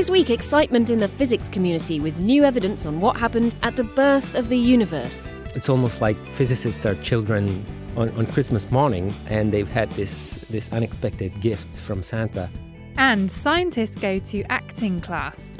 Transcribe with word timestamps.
This 0.00 0.08
week, 0.08 0.30
excitement 0.30 0.88
in 0.88 0.98
the 0.98 1.08
physics 1.08 1.46
community 1.50 2.00
with 2.00 2.18
new 2.18 2.42
evidence 2.42 2.86
on 2.86 3.00
what 3.00 3.18
happened 3.18 3.54
at 3.62 3.76
the 3.76 3.84
birth 3.84 4.34
of 4.34 4.48
the 4.48 4.56
universe. 4.56 5.34
It's 5.54 5.68
almost 5.68 6.00
like 6.00 6.16
physicists 6.32 6.86
are 6.86 6.94
children 7.02 7.66
on, 7.98 8.08
on 8.16 8.24
Christmas 8.24 8.70
morning 8.70 9.14
and 9.26 9.52
they've 9.52 9.68
had 9.68 9.90
this, 9.90 10.36
this 10.48 10.72
unexpected 10.72 11.38
gift 11.42 11.80
from 11.80 12.02
Santa. 12.02 12.48
And 12.96 13.30
scientists 13.30 13.98
go 13.98 14.18
to 14.18 14.42
acting 14.44 15.02
class. 15.02 15.58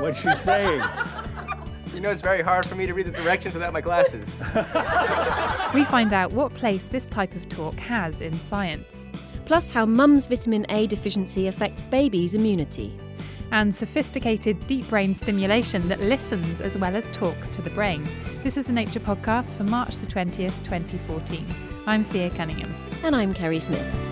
What's 0.00 0.18
she 0.18 0.28
saying? 0.38 0.82
You 1.98 2.02
know, 2.02 2.10
it's 2.10 2.22
very 2.22 2.42
hard 2.42 2.64
for 2.64 2.76
me 2.76 2.86
to 2.86 2.94
read 2.94 3.06
the 3.06 3.10
directions 3.10 3.54
without 3.54 3.72
my 3.72 3.80
glasses. 3.80 4.36
We 5.74 5.84
find 5.84 6.12
out 6.12 6.32
what 6.32 6.54
place 6.54 6.86
this 6.86 7.08
type 7.08 7.34
of 7.34 7.48
talk 7.48 7.74
has 7.80 8.22
in 8.22 8.38
science. 8.38 9.10
Plus, 9.46 9.68
how 9.68 9.84
mum's 9.84 10.26
vitamin 10.26 10.64
A 10.68 10.86
deficiency 10.86 11.48
affects 11.48 11.82
babies' 11.82 12.36
immunity. 12.36 12.96
And 13.50 13.74
sophisticated 13.74 14.64
deep 14.68 14.88
brain 14.88 15.12
stimulation 15.12 15.88
that 15.88 15.98
listens 16.00 16.60
as 16.60 16.78
well 16.78 16.94
as 16.94 17.08
talks 17.08 17.56
to 17.56 17.62
the 17.62 17.70
brain. 17.70 18.08
This 18.44 18.56
is 18.56 18.68
a 18.68 18.72
Nature 18.72 19.00
podcast 19.00 19.56
for 19.56 19.64
March 19.64 19.96
the 19.96 20.06
20th, 20.06 20.62
2014. 20.62 21.82
I'm 21.84 22.04
Thea 22.04 22.30
Cunningham. 22.30 22.76
And 23.02 23.16
I'm 23.16 23.34
Kerri 23.34 23.60
Smith. 23.60 24.07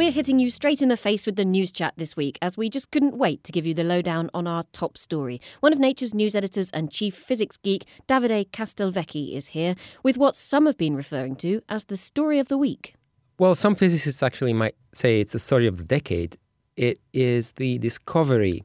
We're 0.00 0.10
hitting 0.10 0.38
you 0.38 0.48
straight 0.48 0.80
in 0.80 0.88
the 0.88 0.96
face 0.96 1.26
with 1.26 1.36
the 1.36 1.44
news 1.44 1.70
chat 1.70 1.92
this 1.98 2.16
week, 2.16 2.38
as 2.40 2.56
we 2.56 2.70
just 2.70 2.90
couldn't 2.90 3.18
wait 3.18 3.44
to 3.44 3.52
give 3.52 3.66
you 3.66 3.74
the 3.74 3.84
lowdown 3.84 4.30
on 4.32 4.46
our 4.46 4.64
top 4.72 4.96
story. 4.96 5.42
One 5.60 5.74
of 5.74 5.78
Nature's 5.78 6.14
news 6.14 6.34
editors 6.34 6.70
and 6.70 6.90
chief 6.90 7.14
physics 7.14 7.58
geek, 7.58 7.84
Davide 8.08 8.48
Castelvecchi, 8.50 9.34
is 9.34 9.48
here 9.48 9.74
with 10.02 10.16
what 10.16 10.36
some 10.36 10.64
have 10.64 10.78
been 10.78 10.96
referring 10.96 11.36
to 11.44 11.60
as 11.68 11.84
the 11.84 11.98
story 11.98 12.38
of 12.38 12.48
the 12.48 12.56
week. 12.56 12.94
Well, 13.38 13.54
some 13.54 13.74
physicists 13.74 14.22
actually 14.22 14.54
might 14.54 14.74
say 14.94 15.20
it's 15.20 15.34
the 15.34 15.38
story 15.38 15.66
of 15.66 15.76
the 15.76 15.84
decade. 15.84 16.38
It 16.78 16.98
is 17.12 17.52
the 17.52 17.76
discovery 17.76 18.64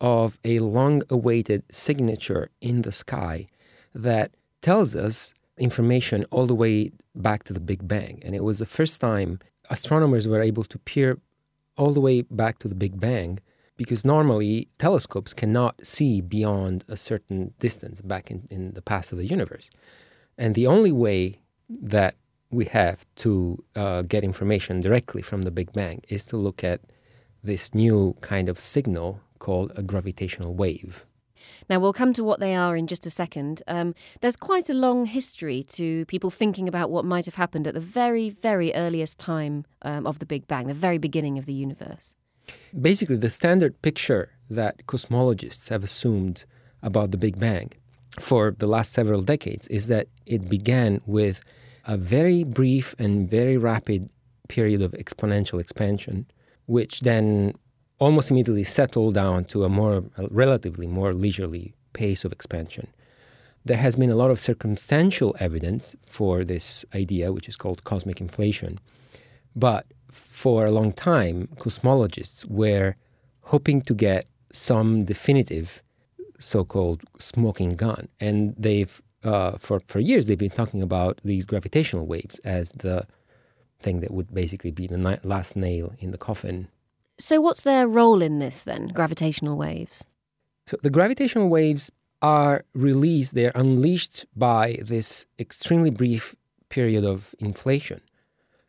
of 0.00 0.40
a 0.44 0.58
long 0.58 1.02
awaited 1.08 1.62
signature 1.70 2.50
in 2.60 2.82
the 2.82 2.90
sky 2.90 3.46
that 3.94 4.32
tells 4.60 4.96
us 4.96 5.34
information 5.56 6.24
all 6.32 6.48
the 6.48 6.54
way 6.56 6.90
back 7.14 7.44
to 7.44 7.52
the 7.52 7.60
Big 7.60 7.86
Bang. 7.86 8.20
And 8.24 8.34
it 8.34 8.42
was 8.42 8.58
the 8.58 8.66
first 8.66 9.00
time 9.00 9.38
astronomers 9.74 10.26
were 10.28 10.44
able 10.50 10.64
to 10.72 10.78
peer 10.90 11.10
all 11.76 11.92
the 11.92 12.04
way 12.08 12.16
back 12.42 12.54
to 12.60 12.68
the 12.68 12.80
Big 12.84 12.94
Bang 13.06 13.32
because 13.76 14.04
normally 14.14 14.68
telescopes 14.78 15.32
cannot 15.34 15.74
see 15.84 16.14
beyond 16.20 16.84
a 16.96 16.96
certain 16.96 17.40
distance 17.58 18.00
back 18.00 18.30
in, 18.32 18.38
in 18.56 18.62
the 18.78 18.86
past 18.92 19.12
of 19.12 19.18
the 19.18 19.26
universe. 19.36 19.66
And 20.38 20.54
the 20.54 20.68
only 20.76 20.92
way 20.92 21.18
that 21.68 22.14
we 22.50 22.66
have 22.66 22.98
to 23.24 23.64
uh, 23.74 24.02
get 24.02 24.22
information 24.22 24.74
directly 24.80 25.22
from 25.22 25.42
the 25.42 25.50
Big 25.58 25.72
Bang 25.72 25.98
is 26.08 26.24
to 26.26 26.36
look 26.36 26.62
at 26.62 26.80
this 27.42 27.74
new 27.74 28.16
kind 28.20 28.48
of 28.48 28.60
signal 28.60 29.08
called 29.44 29.72
a 29.74 29.82
gravitational 29.82 30.54
wave. 30.54 31.04
Now, 31.68 31.78
we'll 31.78 31.92
come 31.92 32.12
to 32.14 32.24
what 32.24 32.40
they 32.40 32.54
are 32.54 32.76
in 32.76 32.86
just 32.86 33.06
a 33.06 33.10
second. 33.10 33.62
Um, 33.66 33.94
there's 34.20 34.36
quite 34.36 34.68
a 34.70 34.74
long 34.74 35.06
history 35.06 35.64
to 35.70 36.04
people 36.06 36.30
thinking 36.30 36.68
about 36.68 36.90
what 36.90 37.04
might 37.04 37.26
have 37.26 37.36
happened 37.36 37.66
at 37.66 37.74
the 37.74 37.80
very, 37.80 38.30
very 38.30 38.74
earliest 38.74 39.18
time 39.18 39.64
um, 39.82 40.06
of 40.06 40.18
the 40.18 40.26
Big 40.26 40.46
Bang, 40.46 40.66
the 40.66 40.74
very 40.74 40.98
beginning 40.98 41.38
of 41.38 41.46
the 41.46 41.52
universe. 41.52 42.16
Basically, 42.78 43.16
the 43.16 43.30
standard 43.30 43.80
picture 43.82 44.30
that 44.50 44.86
cosmologists 44.86 45.68
have 45.70 45.82
assumed 45.82 46.44
about 46.82 47.10
the 47.10 47.16
Big 47.16 47.38
Bang 47.38 47.70
for 48.20 48.54
the 48.58 48.66
last 48.66 48.92
several 48.92 49.22
decades 49.22 49.66
is 49.68 49.88
that 49.88 50.08
it 50.26 50.48
began 50.48 51.00
with 51.06 51.42
a 51.86 51.96
very 51.96 52.44
brief 52.44 52.94
and 52.98 53.28
very 53.28 53.56
rapid 53.56 54.10
period 54.48 54.82
of 54.82 54.92
exponential 54.92 55.60
expansion, 55.60 56.26
which 56.66 57.00
then 57.00 57.54
almost 57.98 58.30
immediately 58.30 58.64
settled 58.64 59.14
down 59.14 59.44
to 59.46 59.64
a 59.64 59.68
more 59.68 60.04
a 60.16 60.26
relatively 60.28 60.86
more 60.86 61.12
leisurely 61.12 61.74
pace 61.92 62.24
of 62.24 62.32
expansion. 62.32 62.88
There 63.64 63.78
has 63.78 63.96
been 63.96 64.10
a 64.10 64.16
lot 64.16 64.30
of 64.30 64.38
circumstantial 64.38 65.34
evidence 65.40 65.96
for 66.04 66.44
this 66.44 66.84
idea, 66.94 67.32
which 67.32 67.48
is 67.48 67.56
called 67.56 67.84
cosmic 67.84 68.20
inflation. 68.20 68.78
But 69.56 69.86
for 70.10 70.66
a 70.66 70.70
long 70.70 70.92
time, 70.92 71.48
cosmologists 71.56 72.44
were 72.44 72.96
hoping 73.42 73.80
to 73.82 73.94
get 73.94 74.26
some 74.52 75.04
definitive 75.04 75.82
so-called 76.38 77.02
smoking 77.18 77.70
gun, 77.70 78.08
and 78.20 78.54
they've 78.58 79.00
uh, 79.22 79.52
for 79.58 79.80
for 79.86 80.00
years 80.00 80.26
they've 80.26 80.38
been 80.46 80.50
talking 80.50 80.82
about 80.82 81.20
these 81.24 81.46
gravitational 81.46 82.06
waves 82.06 82.38
as 82.40 82.72
the 82.72 83.06
thing 83.80 84.00
that 84.00 84.12
would 84.12 84.32
basically 84.34 84.70
be 84.70 84.86
the 84.86 84.98
ni- 84.98 85.18
last 85.24 85.56
nail 85.56 85.94
in 85.98 86.10
the 86.10 86.18
coffin 86.18 86.68
So, 87.18 87.40
what's 87.40 87.62
their 87.62 87.86
role 87.86 88.22
in 88.22 88.38
this 88.38 88.64
then, 88.64 88.88
gravitational 88.88 89.56
waves? 89.56 90.04
So 90.66 90.78
the 90.82 90.90
gravitational 90.90 91.48
waves 91.48 91.92
are 92.22 92.64
released, 92.74 93.34
they're 93.34 93.52
unleashed 93.54 94.24
by 94.34 94.78
this 94.82 95.26
extremely 95.38 95.90
brief 95.90 96.34
period 96.70 97.04
of 97.04 97.34
inflation. 97.38 98.00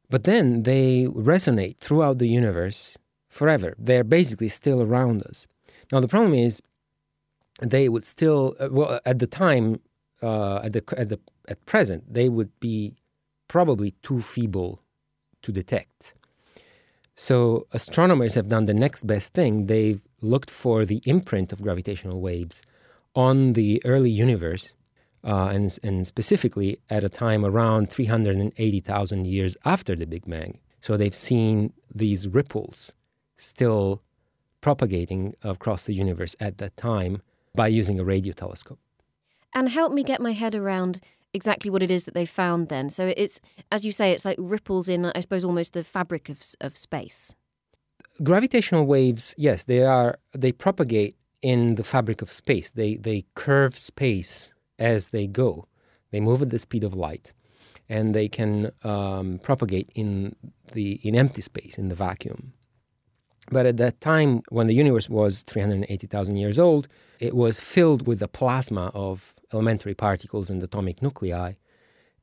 But 0.09 0.25
then 0.25 0.63
they 0.63 1.07
resonate 1.09 1.77
throughout 1.77 2.19
the 2.19 2.27
universe 2.27 2.97
forever. 3.29 3.73
They're 3.79 4.03
basically 4.03 4.49
still 4.49 4.81
around 4.81 5.23
us. 5.23 5.47
Now, 5.91 5.99
the 5.99 6.07
problem 6.07 6.33
is 6.33 6.61
they 7.61 7.87
would 7.89 8.05
still, 8.05 8.55
uh, 8.59 8.69
well, 8.71 8.99
at 9.05 9.19
the 9.19 9.27
time, 9.27 9.79
uh, 10.21 10.59
at, 10.63 10.73
the, 10.73 10.83
at, 10.97 11.09
the, 11.09 11.19
at 11.47 11.65
present, 11.65 12.13
they 12.13 12.27
would 12.27 12.59
be 12.59 12.95
probably 13.47 13.91
too 14.01 14.21
feeble 14.21 14.81
to 15.41 15.51
detect. 15.51 16.13
So 17.15 17.65
astronomers 17.71 18.35
have 18.35 18.49
done 18.49 18.65
the 18.65 18.73
next 18.73 19.07
best 19.07 19.33
thing. 19.33 19.67
They've 19.67 20.01
looked 20.21 20.51
for 20.51 20.85
the 20.85 21.01
imprint 21.05 21.53
of 21.53 21.61
gravitational 21.61 22.19
waves 22.19 22.61
on 23.15 23.53
the 23.53 23.81
early 23.85 24.09
universe, 24.09 24.75
uh, 25.23 25.47
and, 25.47 25.77
and 25.81 26.05
specifically 26.05 26.79
at 26.89 27.03
a 27.03 27.09
time 27.09 27.45
around 27.45 27.89
380,000 27.89 29.25
years 29.25 29.55
after 29.63 29.95
the 29.95 30.05
Big 30.05 30.25
Bang. 30.27 30.59
So 30.81 30.97
they've 30.97 31.15
seen 31.15 31.73
these 31.93 32.27
ripples 32.27 32.91
still 33.37 34.03
propagating 34.59 35.35
across 35.41 35.85
the 35.85 35.93
universe 35.93 36.35
at 36.39 36.57
that 36.57 36.75
time 36.75 37.21
by 37.55 37.67
using 37.67 37.99
a 37.99 38.03
radio 38.03 38.33
telescope. 38.33 38.79
And 39.53 39.69
help 39.69 39.93
me 39.93 40.03
get 40.03 40.19
my 40.19 40.33
head 40.33 40.53
around 40.53 40.99
exactly 41.35 41.69
what 41.69 41.83
it 41.83 41.91
is 41.91 42.05
that 42.05 42.13
they 42.13 42.25
found 42.25 42.69
then. 42.69 42.89
So, 42.89 43.13
it's, 43.15 43.39
as 43.71 43.85
you 43.85 43.91
say, 43.91 44.11
it's 44.11 44.25
like 44.25 44.37
ripples 44.39 44.89
in, 44.89 45.05
I 45.05 45.19
suppose, 45.19 45.43
almost 45.45 45.73
the 45.73 45.83
fabric 45.83 46.29
of, 46.29 46.41
of 46.61 46.77
space. 46.77 47.35
Gravitational 48.23 48.85
waves, 48.85 49.35
yes, 49.37 49.65
they 49.65 49.83
are 49.83 50.17
they 50.33 50.51
propagate 50.51 51.17
in 51.41 51.75
the 51.75 51.83
fabric 51.83 52.21
of 52.21 52.31
space. 52.31 52.71
They 52.71 52.95
they 52.95 53.25
curve 53.35 53.77
space 53.77 54.53
as 54.79 55.09
they 55.09 55.27
go. 55.27 55.67
They 56.11 56.21
move 56.21 56.41
at 56.41 56.49
the 56.49 56.59
speed 56.59 56.83
of 56.83 56.93
light, 56.93 57.33
and 57.89 58.15
they 58.15 58.29
can 58.29 58.71
um, 58.83 59.39
propagate 59.43 59.91
in 59.95 60.35
the 60.73 60.93
in 61.03 61.13
empty 61.15 61.41
space 61.41 61.77
in 61.77 61.89
the 61.89 61.95
vacuum. 61.95 62.53
But 63.51 63.65
at 63.65 63.77
that 63.77 64.01
time, 64.01 64.41
when 64.49 64.67
the 64.67 64.73
universe 64.73 65.07
was 65.07 65.43
380,000 65.43 66.37
years 66.37 66.57
old, 66.57 66.87
it 67.19 67.35
was 67.35 67.59
filled 67.59 68.07
with 68.07 68.19
the 68.19 68.27
plasma 68.27 68.91
of 68.93 69.35
elementary 69.53 69.93
particles 69.93 70.49
and 70.49 70.61
atomic 70.63 71.01
nuclei. 71.01 71.53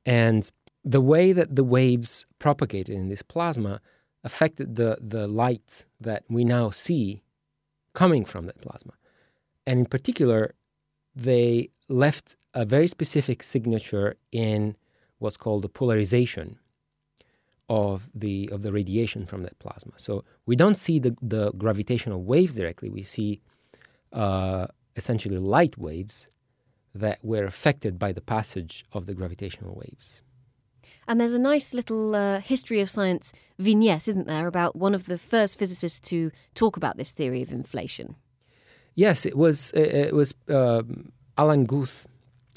And 0.05 0.51
the 0.85 1.01
way 1.01 1.33
that 1.33 1.55
the 1.55 1.65
waves 1.65 2.27
propagated 2.39 2.95
in 2.95 3.09
this 3.09 3.23
plasma 3.23 3.81
affected 4.25 4.75
the, 4.75 4.99
the 5.01 5.29
light 5.29 5.85
that 6.01 6.25
we 6.29 6.45
now 6.45 6.71
see 6.71 7.23
coming 7.93 8.25
from 8.25 8.47
that 8.47 8.61
plasma. 8.61 8.95
And 9.67 9.81
in 9.81 9.87
particular, 9.87 10.55
they 11.15 11.71
left 11.89 12.37
a 12.55 12.65
very 12.65 12.89
specific 12.89 13.43
signature 13.43 14.17
in 14.33 14.77
what's 15.19 15.37
called 15.37 15.63
the 15.63 15.69
polarization 15.69 16.59
of 17.73 18.11
the 18.15 18.51
of 18.53 18.61
the 18.63 18.71
radiation 18.71 19.25
from 19.25 19.43
that 19.45 19.59
plasma. 19.59 19.93
So 19.97 20.25
we 20.45 20.57
don't 20.57 20.79
see 20.87 20.99
the, 20.99 21.17
the 21.23 21.53
gravitational 21.53 22.23
waves 22.23 22.55
directly. 22.55 22.91
We 22.91 23.03
see 23.03 23.41
uh, 24.13 24.67
essentially 24.95 25.39
light 25.39 25.79
waves 25.79 26.29
that 26.95 27.19
were 27.23 27.45
affected 27.45 27.99
by 27.99 28.13
the 28.13 28.21
passage 28.21 28.85
of 28.93 29.07
the 29.07 29.15
gravitational 29.15 29.75
waves. 29.75 30.23
And 31.09 31.19
there's 31.19 31.33
a 31.33 31.39
nice 31.39 31.73
little 31.73 32.15
uh, 32.15 32.41
history 32.41 32.81
of 32.83 32.91
science 32.91 33.33
vignette, 33.59 34.07
isn't 34.07 34.27
there, 34.27 34.47
about 34.47 34.77
one 34.77 34.95
of 34.95 35.07
the 35.07 35.17
first 35.17 35.59
physicists 35.59 36.01
to 36.11 36.31
talk 36.55 36.77
about 36.77 36.99
this 36.99 37.13
theory 37.13 37.41
of 37.41 37.51
inflation. 37.51 38.17
Yes, 38.95 39.25
it 39.25 39.37
was 39.37 39.73
it 39.73 40.13
was 40.13 40.35
um 40.49 41.13
Alan 41.39 41.65
Guth, 41.65 42.07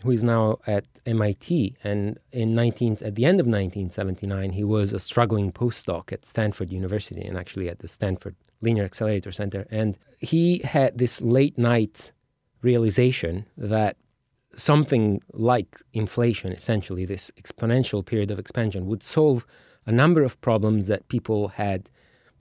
who 0.05 0.11
is 0.11 0.23
now 0.23 0.59
at 0.65 0.85
MIT, 1.05 1.75
and 1.83 2.17
in 2.31 2.55
19 2.55 2.99
at 3.03 3.15
the 3.15 3.25
end 3.25 3.39
of 3.39 3.47
1979, 3.47 4.51
he 4.51 4.63
was 4.63 4.93
a 4.93 4.99
struggling 4.99 5.51
postdoc 5.51 6.13
at 6.13 6.25
Stanford 6.25 6.71
University, 6.71 7.21
and 7.21 7.37
actually 7.37 7.67
at 7.67 7.79
the 7.79 7.87
Stanford 7.87 8.35
Linear 8.61 8.85
Accelerator 8.85 9.31
Center, 9.31 9.67
and 9.69 9.97
he 10.19 10.59
had 10.59 10.97
this 10.97 11.21
late 11.21 11.57
night 11.57 12.11
realization 12.61 13.45
that 13.57 13.97
something 14.55 15.21
like 15.33 15.81
inflation, 15.93 16.51
essentially, 16.51 17.05
this 17.05 17.31
exponential 17.37 18.05
period 18.05 18.31
of 18.31 18.39
expansion, 18.39 18.85
would 18.87 19.03
solve 19.03 19.45
a 19.85 19.91
number 19.91 20.23
of 20.23 20.39
problems 20.41 20.87
that 20.87 21.07
people 21.07 21.49
had 21.49 21.89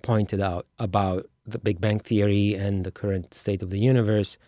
pointed 0.02 0.40
out 0.40 0.66
about 0.78 1.26
the 1.46 1.58
Big 1.58 1.81
Bang 1.81 1.99
Theory 1.99 2.55
and 2.55 2.84
the 2.84 2.90
current 2.90 3.34
state 3.34 3.62
of 3.62 3.70
the 3.70 3.78
universe. 3.78 4.38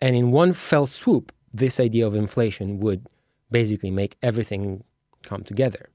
And 0.00 0.14
in 0.14 0.30
one 0.30 0.52
fell 0.52 0.86
swoop, 0.86 1.32
this 1.52 1.80
idea 1.80 2.06
of 2.06 2.14
inflation 2.14 2.80
would 2.80 3.06
basically 3.50 3.90
make 3.90 4.16
everything 4.22 4.84
come 5.22 5.42
together, 5.42 5.88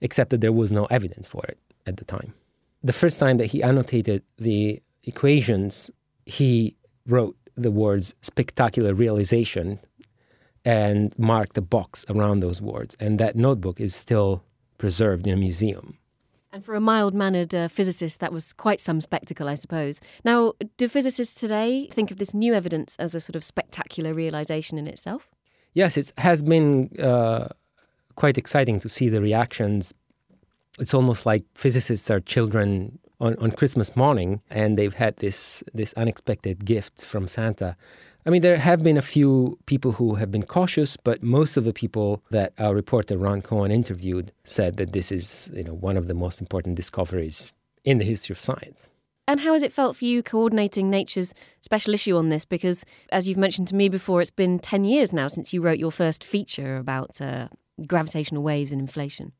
except 0.00 0.30
that 0.30 0.40
there 0.40 0.52
was 0.52 0.72
no 0.72 0.84
evidence 0.86 1.26
for 1.28 1.44
it 1.48 1.58
at 1.86 1.96
the 1.96 2.04
time. 2.04 2.34
The 2.82 2.92
first 2.92 3.20
time 3.20 3.36
that 3.36 3.46
he 3.46 3.62
annotated 3.62 4.22
the 4.38 4.82
equations, 5.04 5.90
he 6.26 6.76
wrote 7.06 7.36
the 7.54 7.70
words 7.70 8.14
spectacular 8.22 8.94
realization 8.94 9.78
and 10.64 11.16
marked 11.18 11.58
a 11.58 11.62
box 11.62 12.04
around 12.08 12.40
those 12.40 12.60
words. 12.60 12.96
And 13.00 13.18
that 13.18 13.36
notebook 13.36 13.80
is 13.80 13.94
still 13.94 14.44
preserved 14.78 15.26
in 15.26 15.34
a 15.34 15.36
museum. 15.36 15.98
And 16.52 16.62
for 16.62 16.74
a 16.74 16.80
mild 16.80 17.14
mannered 17.14 17.54
uh, 17.54 17.68
physicist, 17.68 18.20
that 18.20 18.30
was 18.30 18.52
quite 18.52 18.78
some 18.78 19.00
spectacle, 19.00 19.48
I 19.48 19.54
suppose. 19.54 20.00
Now, 20.22 20.52
do 20.76 20.86
physicists 20.86 21.40
today 21.40 21.88
think 21.90 22.10
of 22.10 22.18
this 22.18 22.34
new 22.34 22.52
evidence 22.52 22.94
as 22.96 23.14
a 23.14 23.20
sort 23.20 23.36
of 23.36 23.42
spectacular 23.42 24.12
realization 24.12 24.76
in 24.76 24.86
itself? 24.86 25.30
Yes, 25.72 25.96
it 25.96 26.12
has 26.18 26.42
been 26.42 26.90
uh, 27.00 27.48
quite 28.16 28.36
exciting 28.36 28.80
to 28.80 28.88
see 28.90 29.08
the 29.08 29.22
reactions. 29.22 29.94
It's 30.78 30.92
almost 30.92 31.24
like 31.24 31.44
physicists 31.54 32.10
are 32.10 32.20
children 32.20 32.98
on, 33.18 33.34
on 33.36 33.52
Christmas 33.52 33.96
morning 33.96 34.42
and 34.50 34.78
they've 34.78 34.92
had 34.92 35.16
this, 35.16 35.64
this 35.72 35.94
unexpected 35.94 36.66
gift 36.66 37.04
from 37.06 37.28
Santa. 37.28 37.76
I 38.24 38.30
mean, 38.30 38.42
there 38.42 38.56
have 38.56 38.84
been 38.84 38.96
a 38.96 39.02
few 39.02 39.58
people 39.66 39.92
who 39.92 40.14
have 40.14 40.30
been 40.30 40.44
cautious, 40.44 40.96
but 40.96 41.22
most 41.22 41.56
of 41.56 41.64
the 41.64 41.72
people 41.72 42.22
that 42.30 42.52
our 42.58 42.74
reporter 42.74 43.18
Ron 43.18 43.42
Cowen 43.42 43.72
interviewed 43.72 44.30
said 44.44 44.76
that 44.76 44.92
this 44.92 45.10
is, 45.10 45.50
you 45.54 45.64
know, 45.64 45.74
one 45.74 45.96
of 45.96 46.06
the 46.06 46.14
most 46.14 46.40
important 46.40 46.76
discoveries 46.76 47.52
in 47.84 47.98
the 47.98 48.04
history 48.04 48.32
of 48.32 48.38
science. 48.38 48.88
And 49.26 49.40
how 49.40 49.54
has 49.54 49.62
it 49.62 49.72
felt 49.72 49.96
for 49.96 50.04
you 50.04 50.22
coordinating 50.22 50.88
Nature's 50.88 51.34
special 51.60 51.94
issue 51.94 52.16
on 52.16 52.28
this? 52.28 52.44
Because, 52.44 52.84
as 53.10 53.28
you've 53.28 53.38
mentioned 53.38 53.68
to 53.68 53.74
me 53.74 53.88
before, 53.88 54.20
it's 54.20 54.30
been 54.30 54.58
10 54.58 54.84
years 54.84 55.12
now 55.12 55.26
since 55.26 55.52
you 55.52 55.60
wrote 55.60 55.78
your 55.78 55.92
first 55.92 56.22
feature 56.22 56.76
about 56.76 57.20
uh, 57.20 57.48
gravitational 57.86 58.42
waves 58.42 58.72
and 58.72 58.80
inflation. 58.80 59.32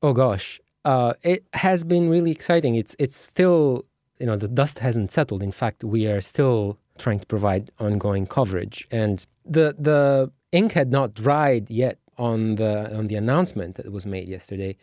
Oh, 0.00 0.12
gosh. 0.12 0.60
Uh, 0.84 1.14
it 1.22 1.44
has 1.54 1.84
been 1.84 2.08
really 2.08 2.30
exciting. 2.30 2.74
It's, 2.74 2.94
it's 2.98 3.16
still, 3.16 3.84
you 4.18 4.26
know, 4.26 4.36
the 4.36 4.48
dust 4.48 4.80
hasn't 4.80 5.12
settled. 5.12 5.42
In 5.42 5.52
fact, 5.52 5.84
we 5.84 6.06
are 6.06 6.20
still 6.20 6.78
trying 6.98 7.20
to 7.20 7.26
provide 7.26 7.70
ongoing 7.78 8.26
coverage. 8.26 8.86
And 8.90 9.24
the 9.44 9.74
the 9.78 10.30
ink 10.52 10.72
had 10.72 10.90
not 10.90 11.14
dried 11.14 11.70
yet 11.70 11.98
on 12.18 12.56
the 12.56 12.96
on 12.96 13.06
the 13.06 13.16
announcement 13.16 13.76
that 13.76 13.90
was 13.90 14.06
made 14.06 14.28
yesterday, 14.28 14.76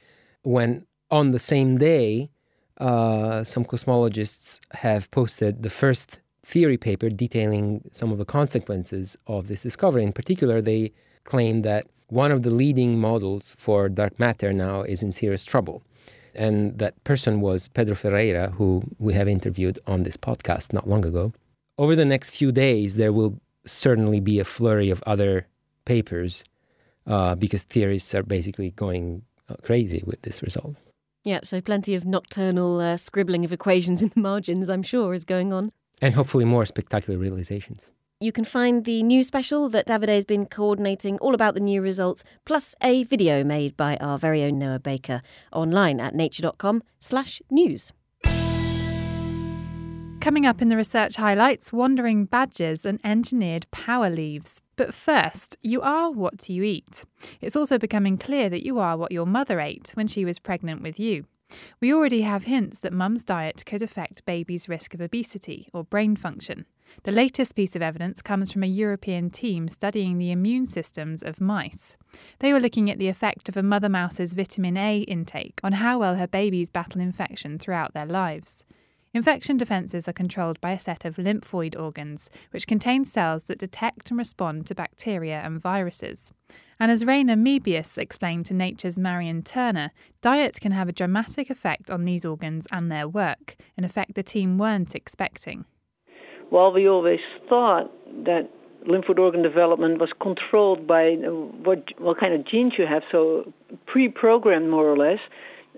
when 0.44 0.86
on 1.12 1.32
the 1.32 1.40
same 1.40 1.78
day, 1.78 2.30
uh, 2.78 3.44
some 3.44 3.66
cosmologists 3.66 4.60
have 4.76 5.10
posted 5.12 5.64
the 5.64 5.70
first 5.70 6.20
theory 6.44 6.78
paper 6.78 7.10
detailing 7.10 7.82
some 7.92 8.12
of 8.12 8.18
the 8.18 8.26
consequences 8.26 9.18
of 9.28 9.48
this 9.48 9.62
discovery. 9.62 10.04
In 10.04 10.14
particular, 10.14 10.62
they 10.62 10.92
claim 11.24 11.62
that 11.64 11.88
one 12.08 12.32
of 12.32 12.42
the 12.42 12.50
leading 12.50 13.00
models 13.00 13.54
for 13.56 13.88
dark 13.88 14.20
matter 14.20 14.52
now 14.52 14.82
is 14.82 15.04
in 15.04 15.12
serious 15.12 15.46
trouble. 15.46 15.84
And 16.34 16.78
that 16.80 17.04
person 17.04 17.42
was 17.42 17.68
Pedro 17.68 17.96
Ferreira, 17.96 18.52
who 18.52 18.84
we 18.98 19.14
have 19.14 19.28
interviewed 19.28 19.78
on 19.86 20.04
this 20.04 20.18
podcast 20.18 20.74
not 20.74 20.88
long 20.88 21.06
ago 21.06 21.34
over 21.80 21.96
the 21.96 22.06
next 22.06 22.32
few 22.32 22.52
days, 22.52 22.98
there 22.98 23.14
will 23.14 23.40
certainly 23.66 24.20
be 24.20 24.38
a 24.38 24.46
flurry 24.46 24.90
of 24.90 25.02
other 25.08 25.48
papers 25.86 26.44
uh, 27.08 27.36
because 27.36 27.64
theorists 27.64 28.14
are 28.14 28.22
basically 28.22 28.72
going 28.72 29.24
uh, 29.48 29.56
crazy 29.64 30.04
with 30.06 30.22
this 30.24 30.44
result. 30.44 30.76
Yeah, 31.24 31.40
so 31.44 31.62
plenty 31.62 31.96
of 31.96 32.06
nocturnal 32.06 32.82
uh, 32.82 32.98
scribbling 32.98 33.46
of 33.46 33.54
equations 33.54 34.02
in 34.04 34.12
the 34.14 34.20
margins, 34.20 34.70
I'm 34.70 34.84
sure, 34.84 35.14
is 35.14 35.24
going 35.24 35.54
on. 35.54 35.72
And 36.02 36.14
hopefully 36.14 36.46
more 36.46 36.66
spectacular 36.66 37.18
realizations. 37.18 37.92
You 38.22 38.34
can 38.34 38.44
find 38.44 38.84
the 38.84 39.02
new 39.02 39.24
special 39.24 39.70
that 39.70 39.88
Davide 39.88 40.10
has 40.10 40.26
been 40.26 40.46
coordinating 40.46 41.18
all 41.20 41.34
about 41.34 41.54
the 41.54 41.62
new 41.62 41.82
results, 41.82 42.26
plus 42.44 42.76
a 42.84 43.04
video 43.04 43.46
made 43.46 43.78
by 43.78 43.96
our 43.98 44.18
very 44.18 44.44
own 44.44 44.60
Noah 44.60 44.80
Baker 44.80 45.22
online 45.54 46.02
at 46.02 46.14
nature.com 46.14 46.84
slash 47.00 47.42
news. 47.50 47.94
Coming 50.22 50.46
up 50.46 50.62
in 50.62 50.68
the 50.68 50.76
research 50.76 51.16
highlights, 51.16 51.72
wandering 51.72 52.26
badgers 52.26 52.86
and 52.86 53.00
engineered 53.06 53.72
power 53.72 54.10
leaves. 54.10 54.62
But 54.76 54.94
first, 54.94 55.56
you 55.64 55.82
are 55.82 56.12
what 56.12 56.50
you 56.50 56.62
eat. 56.62 57.06
It's 57.40 57.56
also 57.56 57.78
becoming 57.78 58.18
clear 58.18 58.50
that 58.50 58.66
you 58.66 58.80
are 58.80 58.98
what 58.98 59.14
your 59.14 59.26
mother 59.26 59.62
ate 59.62 59.92
when 59.94 60.08
she 60.08 60.26
was 60.26 60.38
pregnant 60.38 60.82
with 60.82 61.00
you. 61.00 61.26
We 61.80 61.94
already 61.94 62.22
have 62.22 62.44
hints 62.44 62.82
that 62.82 62.92
mum's 62.92 63.24
diet 63.24 63.64
could 63.66 63.82
affect 63.82 64.26
baby's 64.26 64.68
risk 64.68 64.94
of 64.94 65.00
obesity 65.00 65.70
or 65.74 65.86
brain 65.86 66.18
function. 66.18 66.66
The 67.04 67.14
latest 67.14 67.56
piece 67.56 67.76
of 67.78 67.82
evidence 67.82 68.22
comes 68.22 68.52
from 68.52 68.64
a 68.64 68.68
European 68.68 69.30
team 69.30 69.70
studying 69.70 70.18
the 70.18 70.32
immune 70.32 70.66
systems 70.66 71.24
of 71.24 71.40
mice. 71.40 71.96
They 72.40 72.52
were 72.52 72.60
looking 72.60 72.92
at 72.92 73.00
the 73.00 73.08
effect 73.08 73.48
of 73.48 73.56
a 73.56 73.64
mother 73.64 73.90
mouse's 73.90 74.34
vitamin 74.34 74.76
A 74.76 75.00
intake 75.00 75.62
on 75.64 75.74
how 75.74 76.00
well 76.00 76.16
her 76.16 76.28
babies 76.28 76.70
battle 76.70 77.00
infection 77.00 77.58
throughout 77.58 77.94
their 77.94 78.06
lives. 78.06 78.66
Infection 79.12 79.58
defences 79.58 80.08
are 80.08 80.14
controlled 80.14 80.62
by 80.62 80.72
a 80.72 80.80
set 80.80 81.04
of 81.04 81.16
lymphoid 81.16 81.80
organs, 81.80 82.30
which 82.52 82.68
contain 82.68 83.06
cells 83.06 83.46
that 83.46 83.58
detect 83.58 84.12
and 84.12 84.20
respond 84.20 84.68
to 84.68 84.76
bacteria 84.76 85.42
and 85.44 85.60
viruses. 85.60 86.32
And 86.80 86.92
as 86.92 87.04
Reina 87.04 87.36
Mebius 87.36 87.98
explained 87.98 88.46
to 88.46 88.54
Nature's 88.54 89.00
Marian 89.00 89.42
Turner, 89.42 89.92
diet 90.22 90.60
can 90.62 90.74
have 90.74 90.88
a 90.88 90.94
dramatic 90.94 91.50
effect 91.50 91.90
on 91.90 92.06
these 92.06 92.24
organs 92.24 92.68
and 92.72 92.92
their 92.92 93.08
work, 93.08 93.56
an 93.76 93.84
effect 93.84 94.14
the 94.14 94.22
team 94.22 94.60
weren't 94.60 94.94
expecting. 94.94 95.66
Well, 96.52 96.72
we 96.72 96.88
always 96.88 97.20
thought 97.50 97.92
that 98.26 98.48
lymphoid 98.86 99.18
organ 99.18 99.42
development 99.42 100.00
was 100.00 100.12
controlled 100.22 100.86
by 100.86 101.14
uh, 101.14 101.32
what, 101.32 102.00
what 102.00 102.20
kind 102.20 102.34
of 102.36 102.46
genes 102.46 102.74
you 102.78 102.86
have, 102.86 103.04
so 103.12 103.52
pre-programmed 103.88 104.70
more 104.70 104.88
or 104.88 104.96
less. 104.96 105.20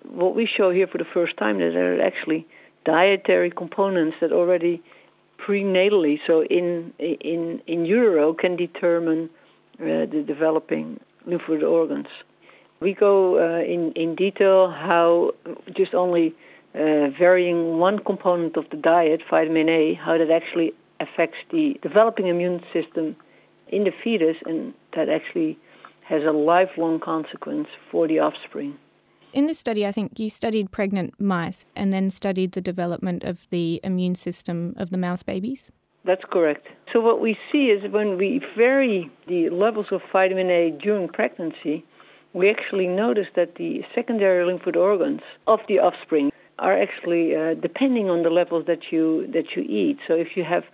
What 0.04 0.36
we 0.36 0.45
show 0.45 0.69
here 0.69 0.88
for 0.88 0.98
the 0.98 1.06
first 1.06 1.38
time 1.38 1.62
is 1.62 1.74
that 1.74 1.80
are 1.80 2.01
actually 2.01 2.45
dietary 2.86 3.51
components 3.51 4.18
that 4.22 4.31
already 4.31 4.81
prenatally, 5.38 6.19
so 6.25 6.44
in 6.44 6.94
in 7.00 7.62
in 7.68 7.86
utero, 7.86 8.33
can 8.33 8.56
determine 8.56 9.30
uh, 9.80 10.06
the 10.06 10.23
developing 10.26 11.00
lymphoid 11.28 11.64
organs. 11.64 12.07
We 12.80 12.94
go 12.94 13.38
uh, 13.38 13.64
in 13.64 13.92
in 13.94 14.16
detail 14.16 14.69
how 14.69 15.31
just 15.76 15.94
only 15.94 16.35
uh, 16.73 17.09
varying 17.18 17.78
one 17.78 18.00
component 18.00 18.57
of 18.57 18.69
the 18.69 18.78
diet, 18.78 19.21
vitamin 19.30 19.69
A, 19.69 19.94
how 19.95 20.18
that 20.18 20.31
actually 20.31 20.73
affects 21.00 21.38
the 21.52 21.78
developing 21.81 22.28
immune 22.28 22.64
system 22.71 23.16
in 23.68 23.83
the 23.83 23.92
fetus, 24.04 24.38
and 24.45 24.73
that 24.95 25.09
actually 25.09 25.57
has 26.04 26.23
a 26.23 26.31
lifelong 26.31 27.00
consequence 27.00 27.68
for 27.90 28.07
the 28.07 28.19
offspring. 28.19 28.78
In 29.33 29.45
this 29.45 29.59
study, 29.59 29.88
I 29.88 29.94
think 29.94 30.19
you 30.19 30.30
studied 30.30 30.71
pregnant 30.71 31.19
mice 31.19 31.66
and 31.76 31.94
then 31.94 32.09
studied 32.09 32.52
the 32.52 32.59
development 32.59 33.23
of 33.23 33.47
the 33.50 33.80
immune 33.83 34.16
system 34.16 34.73
of 34.78 34.90
the 34.90 34.97
mouse 34.97 35.23
babies. 35.23 35.71
That's 36.04 36.26
correct. 36.26 36.68
So 36.92 37.00
what 37.00 37.21
we 37.21 37.38
see 37.52 37.69
is 37.69 37.90
when 37.92 38.18
we 38.18 38.42
vary 38.57 39.09
the 39.28 39.50
levels 39.50 39.88
of 39.92 40.02
vitamin 40.11 40.50
A 40.50 40.71
during 40.71 41.07
pregnancy, 41.07 41.85
we 42.33 42.50
actually 42.50 42.88
notice 42.88 43.28
that 43.35 43.56
the 43.56 43.85
secondary 43.95 44.44
lymphoid 44.45 44.76
organs 44.76 45.21
of 45.47 45.61
the 45.68 45.80
offspring 45.80 46.31
are 46.59 46.78
actually 46.78 47.35
uh, 47.35 47.54
depending 47.54 48.09
on 48.09 48.23
the 48.23 48.30
levels 48.30 48.66
that 48.66 48.92
you 48.92 49.28
that 49.31 49.56
you 49.56 49.64
eat. 49.64 50.00
So 50.07 50.16
if 50.16 50.35
you 50.35 50.44
have 50.44 50.66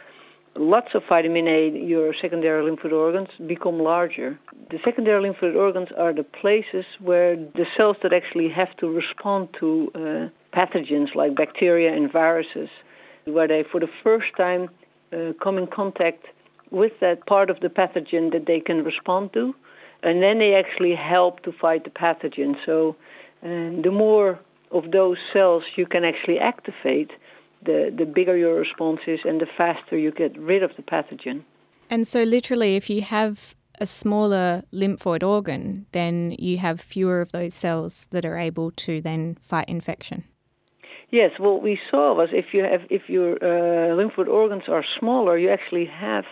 lots 0.58 0.96
of 0.96 1.04
vitamin 1.08 1.48
A, 1.48 1.70
your 1.70 2.14
secondary 2.14 2.64
lymphoid 2.64 2.92
organs 2.92 3.30
become 3.46 3.80
larger. 3.80 4.40
The 4.70 4.80
secondary 4.84 5.22
lymphoid 5.24 5.56
organs 5.56 5.90
are 5.98 6.14
the 6.14 6.24
places 6.24 6.86
where 7.00 7.36
the 7.36 7.68
cells 7.76 7.98
that 8.04 8.14
actually 8.14 8.50
have 8.50 8.76
to 8.78 8.90
respond 8.90 9.50
to 9.60 9.92
uh, 9.96 10.58
pathogens 10.58 11.16
like 11.16 11.36
bacteria 11.36 11.94
and 11.94 12.12
viruses, 12.12 12.70
where 13.26 13.48
they 13.48 13.64
for 13.64 13.80
the 13.80 13.90
first 14.04 14.36
time 14.36 14.70
uh, 15.14 15.34
come 15.42 15.58
in 15.58 15.68
contact 15.68 16.26
with 16.72 17.00
that 17.00 17.26
part 17.26 17.50
of 17.50 17.60
the 17.62 17.70
pathogen 17.70 18.32
that 18.32 18.46
they 18.46 18.60
can 18.60 18.84
respond 18.84 19.34
to, 19.34 19.56
and 20.04 20.22
then 20.22 20.40
they 20.40 20.56
actually 20.56 20.96
help 20.96 21.42
to 21.44 21.52
fight 21.52 21.84
the 21.84 21.90
pathogen. 21.90 22.58
So 22.66 22.96
uh, 23.44 23.82
the 23.82 23.92
more 23.92 24.40
of 24.72 24.92
those 24.92 25.18
cells 25.32 25.64
you 25.76 25.86
can 25.86 26.04
actually 26.04 26.40
activate, 26.40 27.12
the, 27.64 27.94
the 27.96 28.06
bigger 28.06 28.38
your 28.38 28.56
response 28.56 29.02
is 29.08 29.20
and 29.26 29.42
the 29.42 29.46
faster 29.46 29.98
you 29.98 30.12
get 30.12 30.38
rid 30.38 30.64
of 30.64 30.76
the 30.76 30.84
pathogen. 30.84 31.44
And 31.90 32.08
so, 32.08 32.24
literally, 32.24 32.76
if 32.76 32.90
you 32.90 33.02
have 33.02 33.56
a 33.80 33.86
smaller 33.86 34.64
lymphoid 34.74 35.24
organ, 35.24 35.86
then 35.92 36.36
you 36.40 36.58
have 36.58 36.82
fewer 36.82 37.22
of 37.22 37.32
those 37.32 37.54
cells 37.54 38.08
that 38.12 38.26
are 38.26 38.38
able 38.38 38.72
to 38.72 39.02
then 39.02 39.38
fight 39.42 39.70
infection. 39.70 40.24
Yes, 41.10 41.32
what 41.38 41.62
we 41.64 41.80
saw 41.90 42.14
was 42.14 42.30
if 42.34 42.54
you 42.54 42.64
have 42.64 42.82
if 42.90 43.10
your 43.10 43.36
uh, 43.36 43.96
lymphoid 43.96 44.28
organs 44.28 44.64
are 44.68 44.84
smaller, 45.00 45.38
you 45.38 45.50
actually 45.50 45.86
have 45.86 46.26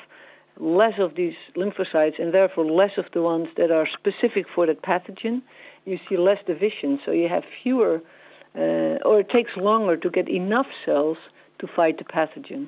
less 0.59 0.99
of 0.99 1.15
these 1.15 1.35
lymphocytes 1.55 2.19
and 2.19 2.33
therefore 2.33 2.65
less 2.65 2.97
of 2.97 3.05
the 3.13 3.21
ones 3.21 3.47
that 3.57 3.71
are 3.71 3.87
specific 3.87 4.45
for 4.53 4.65
that 4.65 4.81
pathogen. 4.81 5.41
You 5.85 5.99
see 6.09 6.17
less 6.17 6.39
division, 6.45 6.99
so 7.05 7.11
you 7.11 7.29
have 7.29 7.43
fewer, 7.63 8.01
uh, 8.55 9.07
or 9.07 9.19
it 9.19 9.29
takes 9.29 9.51
longer 9.57 9.97
to 9.97 10.09
get 10.09 10.29
enough 10.29 10.67
cells 10.85 11.17
to 11.59 11.67
fight 11.67 11.97
the 11.97 12.03
pathogen. 12.03 12.67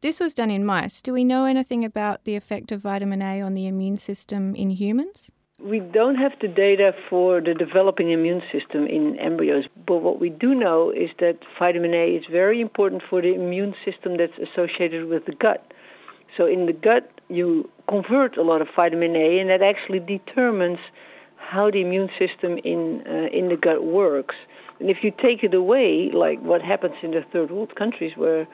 This 0.00 0.20
was 0.20 0.32
done 0.32 0.50
in 0.50 0.64
mice. 0.64 1.02
Do 1.02 1.12
we 1.12 1.24
know 1.24 1.44
anything 1.44 1.84
about 1.84 2.24
the 2.24 2.36
effect 2.36 2.70
of 2.70 2.82
vitamin 2.82 3.20
A 3.20 3.40
on 3.40 3.54
the 3.54 3.66
immune 3.66 3.96
system 3.96 4.54
in 4.54 4.70
humans? 4.70 5.30
We 5.60 5.80
don't 5.80 6.14
have 6.14 6.34
the 6.40 6.46
data 6.46 6.94
for 7.10 7.40
the 7.40 7.52
developing 7.52 8.12
immune 8.12 8.42
system 8.52 8.86
in 8.86 9.18
embryos, 9.18 9.64
but 9.88 9.96
what 9.96 10.20
we 10.20 10.30
do 10.30 10.54
know 10.54 10.90
is 10.90 11.10
that 11.18 11.38
vitamin 11.58 11.94
A 11.94 12.14
is 12.14 12.24
very 12.30 12.60
important 12.60 13.02
for 13.10 13.20
the 13.20 13.34
immune 13.34 13.74
system 13.84 14.18
that's 14.18 14.38
associated 14.38 15.06
with 15.06 15.24
the 15.26 15.32
gut. 15.32 15.72
So 16.36 16.46
in 16.46 16.66
the 16.66 16.72
gut, 16.72 17.10
you 17.28 17.68
convert 17.88 18.36
a 18.36 18.42
lot 18.42 18.62
of 18.62 18.68
vitamin 18.76 19.16
A, 19.16 19.40
and 19.40 19.50
that 19.50 19.62
actually 19.62 19.98
determines 19.98 20.78
how 21.36 21.72
the 21.72 21.80
immune 21.80 22.10
system 22.16 22.58
in 22.58 23.02
uh, 23.04 23.28
in 23.36 23.48
the 23.48 23.56
gut 23.56 23.84
works. 23.84 24.36
And 24.80 24.90
if 24.90 25.02
you 25.02 25.10
take 25.10 25.42
it 25.42 25.54
away, 25.54 26.10
like 26.12 26.40
what 26.40 26.62
happens 26.62 26.94
in 27.02 27.10
the 27.10 27.22
third 27.32 27.50
world 27.50 27.74
countries 27.74 28.16
where 28.16 28.46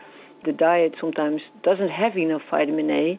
the 0.45 0.53
diet 0.53 0.95
sometimes 1.01 1.43
doesn't 1.63 1.91
have 1.91 2.17
enough 2.17 2.43
vitamin 2.51 2.91
A, 2.91 3.19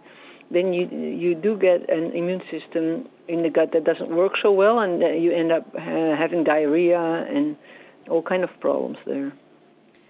then 0.52 0.74
you 0.74 0.88
you 0.88 1.36
do 1.36 1.58
get 1.58 1.90
an 1.90 2.12
immune 2.12 2.42
system 2.52 3.08
in 3.28 3.42
the 3.42 3.50
gut 3.50 3.72
that 3.74 3.84
doesn't 3.84 4.10
work 4.10 4.34
so 4.38 4.52
well, 4.52 4.80
and 4.80 5.02
you 5.24 5.32
end 5.32 5.52
up 5.52 5.66
uh, 5.76 5.80
having 6.16 6.44
diarrhea 6.44 7.00
and 7.00 7.58
all 8.10 8.22
kind 8.22 8.44
of 8.44 8.52
problems 8.60 8.98
there. 9.06 9.32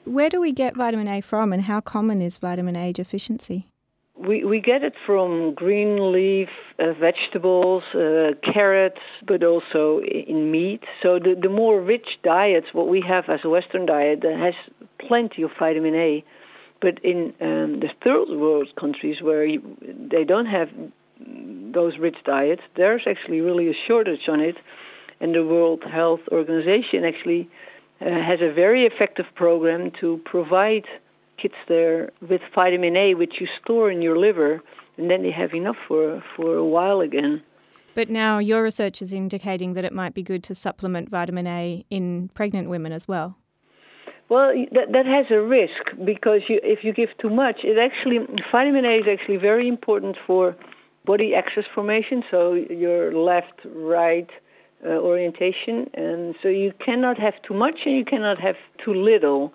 Where 0.04 0.30
do 0.30 0.42
we 0.42 0.52
get 0.52 0.76
vitamin 0.76 1.08
A 1.08 1.22
from, 1.22 1.54
and 1.54 1.64
how 1.64 1.80
common 1.80 2.22
is 2.22 2.38
vitamin 2.38 2.76
A 2.76 2.92
deficiency? 2.92 3.68
We 4.18 4.46
we 4.46 4.62
get 4.62 4.82
it 4.84 4.96
from 5.06 5.54
green 5.54 6.14
leaf 6.14 6.50
uh, 6.80 6.94
vegetables, 6.94 7.84
uh, 7.94 8.32
carrots, 8.42 9.02
but 9.26 9.44
also 9.44 10.00
in 10.00 10.52
meat. 10.52 10.84
So 11.02 11.20
the 11.20 11.36
the 11.36 11.50
more 11.50 11.82
rich 11.82 12.20
diets, 12.24 12.68
what 12.74 12.88
we 12.88 13.02
have 13.02 13.28
as 13.28 13.42
a 13.44 13.50
Western 13.50 13.86
diet, 13.86 14.22
that 14.22 14.38
has 14.38 14.56
plenty 15.00 15.42
of 15.42 15.52
vitamin 15.60 15.96
A. 15.96 16.24
But 16.80 17.00
in 17.04 17.34
um, 17.42 17.80
the 17.82 17.92
third 18.04 18.30
world 18.30 18.74
countries 18.76 19.22
where 19.22 19.46
you, 19.46 19.62
they 19.82 20.24
don't 20.24 20.46
have 20.46 20.70
those 21.20 21.98
rich 21.98 22.18
diets, 22.24 22.62
there's 22.76 23.04
actually 23.08 23.42
really 23.42 23.70
a 23.70 23.74
shortage 23.74 24.30
on 24.30 24.40
it. 24.40 24.58
And 25.20 25.34
the 25.34 25.46
World 25.46 25.84
Health 25.84 26.22
Organization 26.32 27.06
actually 27.06 27.50
uh, 28.02 28.06
has 28.06 28.42
a 28.42 28.52
very 28.52 28.86
effective 28.86 29.26
program 29.36 29.92
to 30.02 30.22
provide 30.26 30.86
kids 31.38 31.56
there 31.68 32.12
with 32.28 32.42
vitamin 32.54 32.96
A, 32.96 33.14
which 33.16 33.40
you 33.40 33.48
store 33.62 33.92
in 33.92 34.02
your 34.02 34.18
liver, 34.18 34.62
and 34.98 35.10
then 35.10 35.24
they 35.24 35.32
have 35.32 35.54
enough 35.54 35.78
for, 35.88 36.24
for 36.36 36.56
a 36.56 36.66
while 36.66 37.02
again. 37.02 37.42
But 37.94 38.10
now 38.10 38.40
your 38.40 38.62
research 38.64 39.02
is 39.02 39.14
indicating 39.14 39.74
that 39.74 39.86
it 39.86 39.94
might 39.94 40.14
be 40.14 40.22
good 40.22 40.44
to 40.44 40.56
supplement 40.56 41.10
vitamin 41.10 41.48
A 41.48 41.86
in 41.90 42.30
pregnant 42.34 42.70
women 42.70 42.92
as 42.92 43.08
well. 43.08 43.38
Well, 44.28 44.54
that, 44.72 44.92
that 44.92 45.06
has 45.06 45.28
a 45.30 45.40
risk 45.40 45.94
because 46.04 46.42
you, 46.50 46.60
if 46.64 46.84
you 46.84 46.92
give 46.94 47.16
too 47.20 47.30
much, 47.30 47.64
it 47.64 47.78
actually 47.78 48.20
vitamin 48.52 48.84
A 48.84 49.00
is 49.00 49.08
actually 49.08 49.38
very 49.38 49.68
important 49.68 50.18
for 50.26 50.56
body 51.06 51.36
axis 51.36 51.66
formation, 51.74 52.24
so 52.32 52.54
your 52.54 53.14
left-right 53.14 54.32
uh, 54.84 54.90
orientation, 54.90 55.90
and 55.94 56.36
so 56.42 56.48
you 56.48 56.74
cannot 56.80 57.18
have 57.20 57.40
too 57.44 57.54
much 57.54 57.82
and 57.86 57.96
you 57.96 58.04
cannot 58.04 58.40
have 58.40 58.58
too 58.84 58.94
little. 58.94 59.54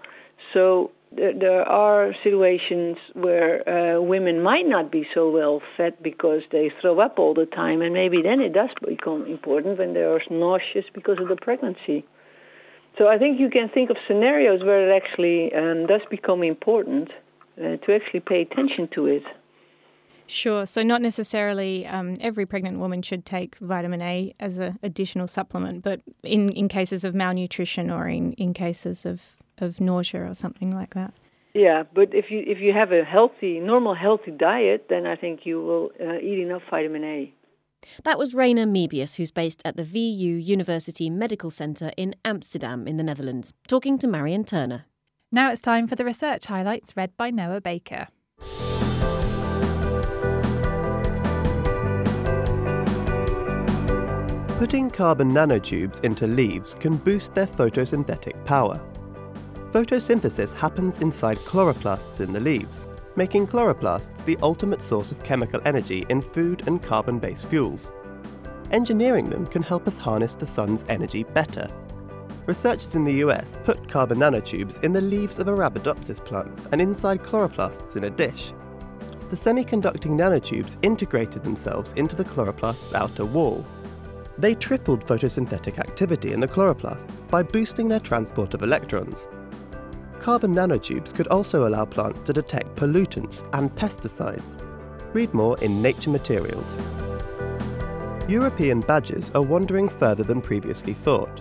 So 0.54 0.92
there, 1.12 1.32
there 1.32 1.62
are 1.68 2.14
situations 2.22 2.96
where 3.14 3.68
uh, 3.68 4.00
women 4.00 4.42
might 4.42 4.66
not 4.66 4.90
be 4.90 5.06
so 5.12 5.30
well 5.30 5.60
fed 5.76 5.94
because 6.02 6.42
they 6.50 6.72
throw 6.80 7.00
up 7.00 7.18
all 7.18 7.34
the 7.34 7.46
time, 7.46 7.82
and 7.82 7.92
maybe 7.92 8.22
then 8.22 8.40
it 8.40 8.52
does 8.52 8.70
become 8.86 9.26
important 9.26 9.78
when 9.78 9.94
they 9.94 10.02
are 10.02 10.20
nauseous 10.30 10.86
because 10.92 11.18
of 11.18 11.28
the 11.28 11.36
pregnancy. 11.36 12.04
So 12.98 13.08
I 13.08 13.18
think 13.18 13.40
you 13.40 13.50
can 13.50 13.68
think 13.68 13.90
of 13.90 13.96
scenarios 14.06 14.62
where 14.62 14.90
it 14.90 14.94
actually 14.94 15.54
um, 15.54 15.86
does 15.86 16.02
become 16.10 16.42
important 16.42 17.10
uh, 17.58 17.76
to 17.76 17.94
actually 17.94 18.20
pay 18.20 18.42
attention 18.42 18.88
to 18.88 19.06
it. 19.06 19.22
Sure. 20.26 20.64
So 20.64 20.84
not 20.84 21.02
necessarily 21.02 21.86
um, 21.88 22.16
every 22.20 22.46
pregnant 22.46 22.78
woman 22.78 23.02
should 23.02 23.24
take 23.24 23.56
vitamin 23.56 24.00
A 24.00 24.32
as 24.38 24.58
an 24.58 24.78
additional 24.82 25.26
supplement, 25.26 25.82
but 25.82 26.02
in, 26.22 26.50
in 26.50 26.68
cases 26.68 27.02
of 27.02 27.16
malnutrition 27.16 27.90
or 27.90 28.06
in, 28.06 28.32
in 28.34 28.54
cases 28.54 29.04
of, 29.04 29.36
of 29.60 29.80
nausea 29.80 30.24
or 30.28 30.34
something 30.34 30.70
like 30.70 30.94
that. 30.94 31.14
Yeah, 31.54 31.82
but 31.92 32.14
if 32.14 32.30
you 32.30 32.44
if 32.46 32.58
you 32.58 32.72
have 32.72 32.92
a 32.92 33.04
healthy, 33.04 33.58
normal, 33.58 33.94
healthy 33.94 34.30
diet, 34.30 34.86
then 34.88 35.06
I 35.06 35.16
think 35.16 35.44
you 35.44 35.60
will 35.60 35.90
uh, 36.00 36.18
eat 36.18 36.38
enough 36.38 36.62
vitamin 36.70 37.04
A. 37.04 37.34
That 38.04 38.18
was 38.18 38.34
Reina 38.34 38.66
Mebius, 38.66 39.16
who's 39.16 39.32
based 39.32 39.62
at 39.64 39.76
the 39.76 39.84
VU 39.84 40.34
University 40.34 41.10
Medical 41.10 41.50
Centre 41.50 41.90
in 41.96 42.14
Amsterdam 42.24 42.86
in 42.86 42.98
the 42.98 43.02
Netherlands, 43.02 43.52
talking 43.66 43.98
to 43.98 44.06
Marian 44.06 44.44
Turner. 44.44 44.84
Now 45.32 45.50
it's 45.50 45.60
time 45.60 45.86
for 45.86 45.96
the 45.96 46.04
research 46.04 46.46
highlights 46.46 46.96
read 46.96 47.16
by 47.16 47.30
Noah 47.30 47.60
Baker. 47.60 48.08
Putting 54.58 54.90
carbon 54.90 55.30
nanotubes 55.30 56.04
into 56.04 56.26
leaves 56.26 56.74
can 56.74 56.98
boost 56.98 57.34
their 57.34 57.46
photosynthetic 57.46 58.44
power. 58.44 58.78
Photosynthesis 59.72 60.54
happens 60.54 60.98
inside 60.98 61.38
chloroplasts 61.38 62.20
in 62.20 62.32
the 62.32 62.40
leaves 62.40 62.88
making 63.16 63.46
chloroplasts 63.46 64.24
the 64.24 64.38
ultimate 64.42 64.80
source 64.80 65.12
of 65.12 65.22
chemical 65.22 65.60
energy 65.64 66.06
in 66.08 66.22
food 66.22 66.62
and 66.66 66.82
carbon 66.82 67.18
based 67.18 67.46
fuels. 67.46 67.92
Engineering 68.70 69.28
them 69.28 69.46
can 69.46 69.62
help 69.62 69.86
us 69.86 69.98
harness 69.98 70.36
the 70.36 70.46
sun's 70.46 70.84
energy 70.88 71.24
better. 71.24 71.68
Researchers 72.46 72.94
in 72.94 73.04
the 73.04 73.14
US 73.24 73.58
put 73.64 73.88
carbon 73.88 74.18
nanotubes 74.18 74.82
in 74.82 74.92
the 74.92 75.00
leaves 75.00 75.38
of 75.38 75.48
Arabidopsis 75.48 76.24
plants 76.24 76.66
and 76.72 76.80
inside 76.80 77.20
chloroplasts 77.20 77.96
in 77.96 78.04
a 78.04 78.10
dish. 78.10 78.52
The 79.28 79.36
semiconducting 79.36 80.12
nanotubes 80.12 80.76
integrated 80.82 81.42
themselves 81.44 81.92
into 81.94 82.16
the 82.16 82.24
chloroplast's 82.24 82.94
outer 82.94 83.24
wall. 83.24 83.64
They 84.38 84.54
tripled 84.54 85.04
photosynthetic 85.04 85.78
activity 85.78 86.32
in 86.32 86.40
the 86.40 86.48
chloroplasts 86.48 87.28
by 87.28 87.42
boosting 87.42 87.88
their 87.88 88.00
transport 88.00 88.54
of 88.54 88.62
electrons. 88.62 89.28
Carbon 90.20 90.54
nanotubes 90.54 91.14
could 91.14 91.28
also 91.28 91.66
allow 91.66 91.86
plants 91.86 92.20
to 92.20 92.34
detect 92.34 92.76
pollutants 92.76 93.48
and 93.54 93.74
pesticides. 93.74 94.62
Read 95.14 95.32
more 95.32 95.58
in 95.60 95.80
Nature 95.80 96.10
Materials. 96.10 96.76
European 98.28 98.80
badgers 98.82 99.30
are 99.30 99.42
wandering 99.42 99.88
further 99.88 100.22
than 100.22 100.42
previously 100.42 100.92
thought. 100.92 101.40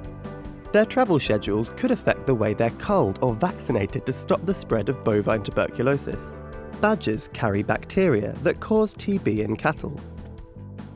Their 0.71 0.85
travel 0.85 1.19
schedules 1.19 1.71
could 1.75 1.91
affect 1.91 2.25
the 2.25 2.33
way 2.33 2.53
they're 2.53 2.69
culled 2.71 3.19
or 3.21 3.35
vaccinated 3.35 4.05
to 4.05 4.13
stop 4.13 4.45
the 4.45 4.53
spread 4.53 4.87
of 4.87 5.03
bovine 5.03 5.43
tuberculosis. 5.43 6.37
Badgers 6.79 7.27
carry 7.27 7.63
bacteria 7.63 8.31
that 8.43 8.61
cause 8.61 8.95
TB 8.95 9.39
in 9.39 9.57
cattle. 9.57 9.99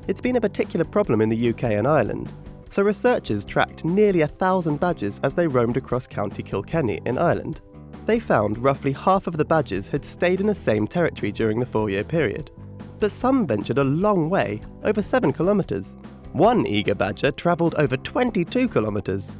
It's 0.07 0.21
been 0.21 0.37
a 0.37 0.41
particular 0.41 0.85
problem 0.85 1.19
in 1.19 1.27
the 1.27 1.49
UK 1.49 1.63
and 1.63 1.87
Ireland, 1.87 2.31
so 2.69 2.81
researchers 2.81 3.43
tracked 3.43 3.83
nearly 3.83 4.21
a 4.21 4.27
thousand 4.27 4.79
badgers 4.79 5.19
as 5.21 5.35
they 5.35 5.47
roamed 5.47 5.75
across 5.75 6.07
County 6.07 6.43
Kilkenny 6.43 7.01
in 7.05 7.17
Ireland 7.17 7.59
they 8.05 8.19
found 8.19 8.57
roughly 8.63 8.91
half 8.91 9.27
of 9.27 9.37
the 9.37 9.45
badgers 9.45 9.87
had 9.87 10.03
stayed 10.03 10.41
in 10.41 10.47
the 10.47 10.55
same 10.55 10.87
territory 10.87 11.31
during 11.31 11.59
the 11.59 11.65
four 11.65 11.89
year 11.89 12.03
period. 12.03 12.51
But 12.99 13.11
some 13.11 13.45
ventured 13.47 13.77
a 13.77 13.83
long 13.83 14.29
way, 14.29 14.61
over 14.83 15.01
7 15.01 15.33
kilometres. 15.33 15.95
One 16.31 16.65
eager 16.65 16.95
badger 16.95 17.31
travelled 17.31 17.75
over 17.75 17.97
22 17.97 18.69
kilometres. 18.69 19.35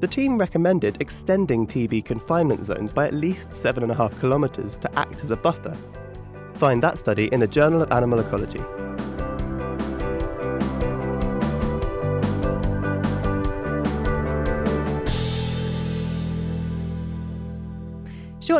The 0.00 0.06
team 0.06 0.38
recommended 0.38 1.00
extending 1.00 1.66
TB 1.66 2.04
confinement 2.04 2.64
zones 2.64 2.92
by 2.92 3.06
at 3.06 3.14
least 3.14 3.50
7.5 3.50 4.20
kilometres 4.20 4.76
to 4.78 4.98
act 4.98 5.22
as 5.22 5.30
a 5.30 5.36
buffer. 5.36 5.76
Find 6.54 6.82
that 6.82 6.98
study 6.98 7.28
in 7.32 7.40
the 7.40 7.46
Journal 7.46 7.82
of 7.82 7.92
Animal 7.92 8.20
Ecology. 8.20 8.60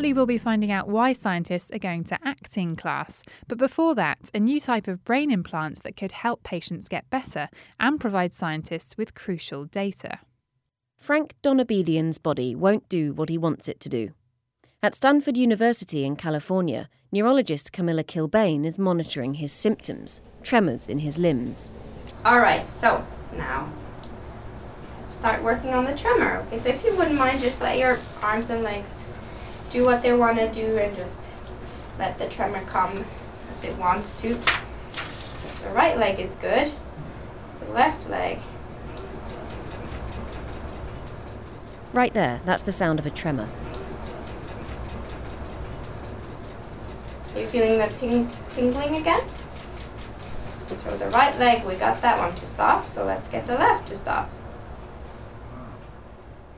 Shortly, 0.00 0.14
we'll 0.14 0.24
be 0.24 0.38
finding 0.38 0.72
out 0.72 0.88
why 0.88 1.12
scientists 1.12 1.70
are 1.72 1.78
going 1.78 2.04
to 2.04 2.18
acting 2.24 2.74
class. 2.74 3.22
But 3.48 3.58
before 3.58 3.94
that, 3.96 4.30
a 4.32 4.40
new 4.40 4.58
type 4.58 4.88
of 4.88 5.04
brain 5.04 5.30
implant 5.30 5.82
that 5.82 5.94
could 5.94 6.12
help 6.12 6.42
patients 6.42 6.88
get 6.88 7.10
better 7.10 7.50
and 7.78 8.00
provide 8.00 8.32
scientists 8.32 8.96
with 8.96 9.14
crucial 9.14 9.66
data. 9.66 10.20
Frank 10.96 11.34
Donabedian's 11.42 12.16
body 12.16 12.54
won't 12.54 12.88
do 12.88 13.12
what 13.12 13.28
he 13.28 13.36
wants 13.36 13.68
it 13.68 13.78
to 13.80 13.90
do. 13.90 14.14
At 14.82 14.94
Stanford 14.94 15.36
University 15.36 16.06
in 16.06 16.16
California, 16.16 16.88
neurologist 17.12 17.70
Camilla 17.70 18.02
Kilbane 18.02 18.64
is 18.64 18.78
monitoring 18.78 19.34
his 19.34 19.52
symptoms, 19.52 20.22
tremors 20.42 20.88
in 20.88 21.00
his 21.00 21.18
limbs. 21.18 21.70
All 22.24 22.40
right, 22.40 22.64
so 22.80 23.04
now 23.36 23.70
start 25.10 25.42
working 25.42 25.74
on 25.74 25.84
the 25.84 25.94
tremor. 25.94 26.38
Okay, 26.46 26.58
so 26.58 26.70
if 26.70 26.82
you 26.84 26.96
wouldn't 26.96 27.18
mind, 27.18 27.42
just 27.42 27.60
let 27.60 27.76
your 27.76 27.98
arms 28.22 28.48
and 28.48 28.62
legs 28.62 28.88
do 29.70 29.84
what 29.84 30.02
they 30.02 30.12
want 30.12 30.38
to 30.38 30.50
do 30.52 30.78
and 30.78 30.96
just 30.96 31.20
let 31.98 32.18
the 32.18 32.28
tremor 32.28 32.60
come 32.66 33.04
because 33.46 33.64
it 33.64 33.76
wants 33.78 34.20
to. 34.22 34.34
The 35.62 35.70
right 35.70 35.96
leg 35.96 36.18
is 36.18 36.34
good. 36.36 36.72
The 37.60 37.72
left 37.72 38.08
leg. 38.08 38.38
Right 41.92 42.14
there, 42.14 42.40
that's 42.44 42.62
the 42.62 42.72
sound 42.72 42.98
of 42.98 43.06
a 43.06 43.10
tremor. 43.10 43.48
Are 47.34 47.40
you 47.40 47.46
feeling 47.46 47.78
the 47.78 47.86
ting- 47.98 48.30
tingling 48.50 48.96
again? 48.96 49.22
So 50.68 50.96
the 50.96 51.08
right 51.10 51.36
leg, 51.38 51.64
we 51.64 51.74
got 51.74 52.00
that 52.00 52.18
one 52.18 52.34
to 52.36 52.46
stop, 52.46 52.88
so 52.88 53.04
let's 53.04 53.28
get 53.28 53.46
the 53.46 53.54
left 53.54 53.88
to 53.88 53.96
stop. 53.96 54.30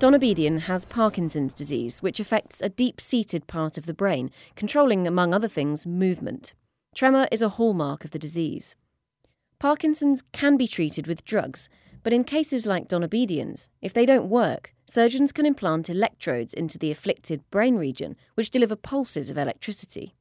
Donabedian 0.03 0.63
has 0.63 0.85
Parkinson's 0.85 1.55
disease, 1.55 2.03
which 2.03 2.19
affects 2.19 2.61
a 2.61 2.69
deep 2.69 3.01
seated 3.01 3.47
part 3.47 3.79
of 3.79 3.87
the 3.87 3.95
brain, 3.95 4.33
controlling, 4.57 5.07
among 5.07 5.33
other 5.33 5.47
things, 5.47 5.87
movement. 5.87 6.55
Tremor 6.93 7.29
is 7.31 7.41
a 7.41 7.51
hallmark 7.51 8.05
of 8.05 8.11
the 8.11 8.19
disease. 8.19 8.75
Parkinson's 9.61 10.21
can 10.33 10.57
be 10.57 10.67
treated 10.67 11.07
with 11.07 11.25
drugs, 11.25 11.69
but 12.03 12.13
in 12.13 12.25
cases 12.25 12.67
like 12.67 12.89
Donabedian's, 12.89 13.71
if 13.81 13.95
they 13.95 14.05
don't 14.05 14.29
work, 14.29 14.75
surgeons 14.87 15.31
can 15.31 15.47
implant 15.47 15.89
electrodes 15.89 16.53
into 16.53 16.79
the 16.79 16.91
afflicted 16.91 17.49
brain 17.53 17.77
region, 17.77 18.17
which 18.35 18.51
deliver 18.51 18.75
pulses 18.75 19.31
of 19.31 19.39
electricity. 19.39 20.17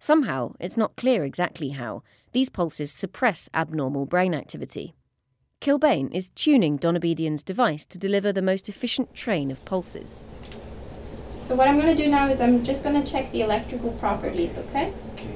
Somehow, 0.00 0.54
it's 0.58 0.76
not 0.76 0.96
clear 0.96 1.22
exactly 1.22 1.68
how, 1.68 2.02
these 2.32 2.50
pulses 2.50 2.90
suppress 2.90 3.48
abnormal 3.54 4.06
brain 4.06 4.34
activity. 4.34 4.92
Kilbane 5.64 6.12
is 6.12 6.28
tuning 6.28 6.78
Donabedian's 6.78 7.42
device 7.42 7.86
to 7.86 7.96
deliver 7.96 8.30
the 8.30 8.42
most 8.42 8.68
efficient 8.68 9.14
train 9.14 9.50
of 9.50 9.64
pulses. 9.64 10.22
So 11.44 11.54
what 11.54 11.68
I'm 11.68 11.80
going 11.80 11.96
to 11.96 12.02
do 12.02 12.10
now 12.10 12.28
is 12.28 12.42
I'm 12.42 12.62
just 12.62 12.84
going 12.84 13.02
to 13.02 13.10
check 13.10 13.32
the 13.32 13.40
electrical 13.40 13.92
properties, 13.92 14.58
okay? 14.58 14.92
Okay. 15.14 15.34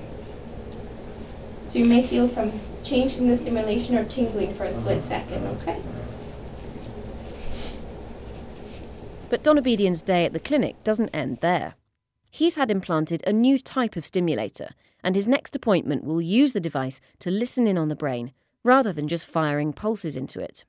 So 1.69 1.79
you 1.79 1.87
may 1.87 2.07
feel 2.07 2.29
some 2.29 2.53
change 2.85 3.17
in 3.17 3.29
the 3.29 3.39
stimulation 3.39 3.97
or 3.97 4.05
tingling 4.05 4.53
for 4.53 4.65
a 4.65 4.71
split 4.71 4.99
uh-huh. 4.99 5.09
second, 5.09 5.47
okay? 5.47 5.81
But 9.31 9.43
Donabedian's 9.43 10.03
day 10.03 10.27
at 10.27 10.35
the 10.35 10.41
clinic 10.41 10.85
doesn't 10.85 11.09
end 11.15 11.39
there. 11.39 11.73
He's 12.31 12.57
had 12.57 12.71
implanted 12.71 13.23
a 13.27 13.33
new 13.33 13.59
type 13.59 13.97
of 13.97 14.05
stimulator, 14.05 14.73
and 15.03 15.17
his 15.17 15.27
next 15.27 15.57
appointment 15.57 16.05
will 16.05 16.21
use 16.21 16.53
the 16.53 16.61
device 16.61 17.01
to 17.21 17.31
listen 17.31 17.67
in 17.67 17.79
on 17.79 17.89
the 17.89 17.97
brain 17.97 18.33
rather 18.65 18.93
than 18.93 19.09
just 19.09 19.27
firing 19.27 19.73
pulses 19.73 20.17
into 20.17 20.41
it. 20.41 20.65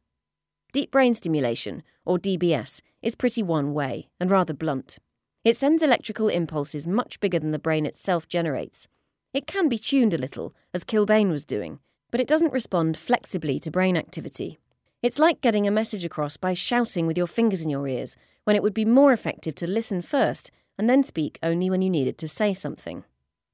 Deep 0.71 0.91
brain 0.91 1.15
stimulation, 1.15 1.83
or 2.05 2.19
DBS, 2.19 2.81
is 3.01 3.15
pretty 3.15 3.41
one 3.41 3.73
way 3.73 4.09
and 4.19 4.29
rather 4.29 4.53
blunt. 4.53 4.97
It 5.43 5.57
sends 5.57 5.81
electrical 5.81 6.27
impulses 6.27 6.85
much 6.85 7.19
bigger 7.19 7.39
than 7.39 7.51
the 7.51 7.59
brain 7.59 7.85
itself 7.85 8.27
generates. 8.27 8.87
It 9.33 9.47
can 9.47 9.69
be 9.69 9.77
tuned 9.77 10.13
a 10.13 10.17
little, 10.17 10.53
as 10.73 10.83
Kilbane 10.83 11.31
was 11.31 11.45
doing, 11.45 11.79
but 12.11 12.19
it 12.19 12.27
doesn't 12.27 12.53
respond 12.53 12.97
flexibly 12.97 13.59
to 13.61 13.71
brain 13.71 13.95
activity. 13.95 14.59
It's 15.01 15.19
like 15.19 15.41
getting 15.41 15.65
a 15.65 15.71
message 15.71 16.03
across 16.03 16.35
by 16.35 16.53
shouting 16.53 17.07
with 17.07 17.17
your 17.17 17.27
fingers 17.27 17.63
in 17.63 17.69
your 17.69 17.87
ears, 17.87 18.17
when 18.43 18.55
it 18.55 18.63
would 18.63 18.73
be 18.73 18.85
more 18.85 19.13
effective 19.13 19.55
to 19.55 19.67
listen 19.67 20.01
first 20.01 20.51
and 20.77 20.89
then 20.89 21.03
speak 21.03 21.39
only 21.41 21.69
when 21.69 21.81
you 21.81 21.89
needed 21.89 22.17
to 22.17 22.27
say 22.27 22.53
something. 22.53 23.03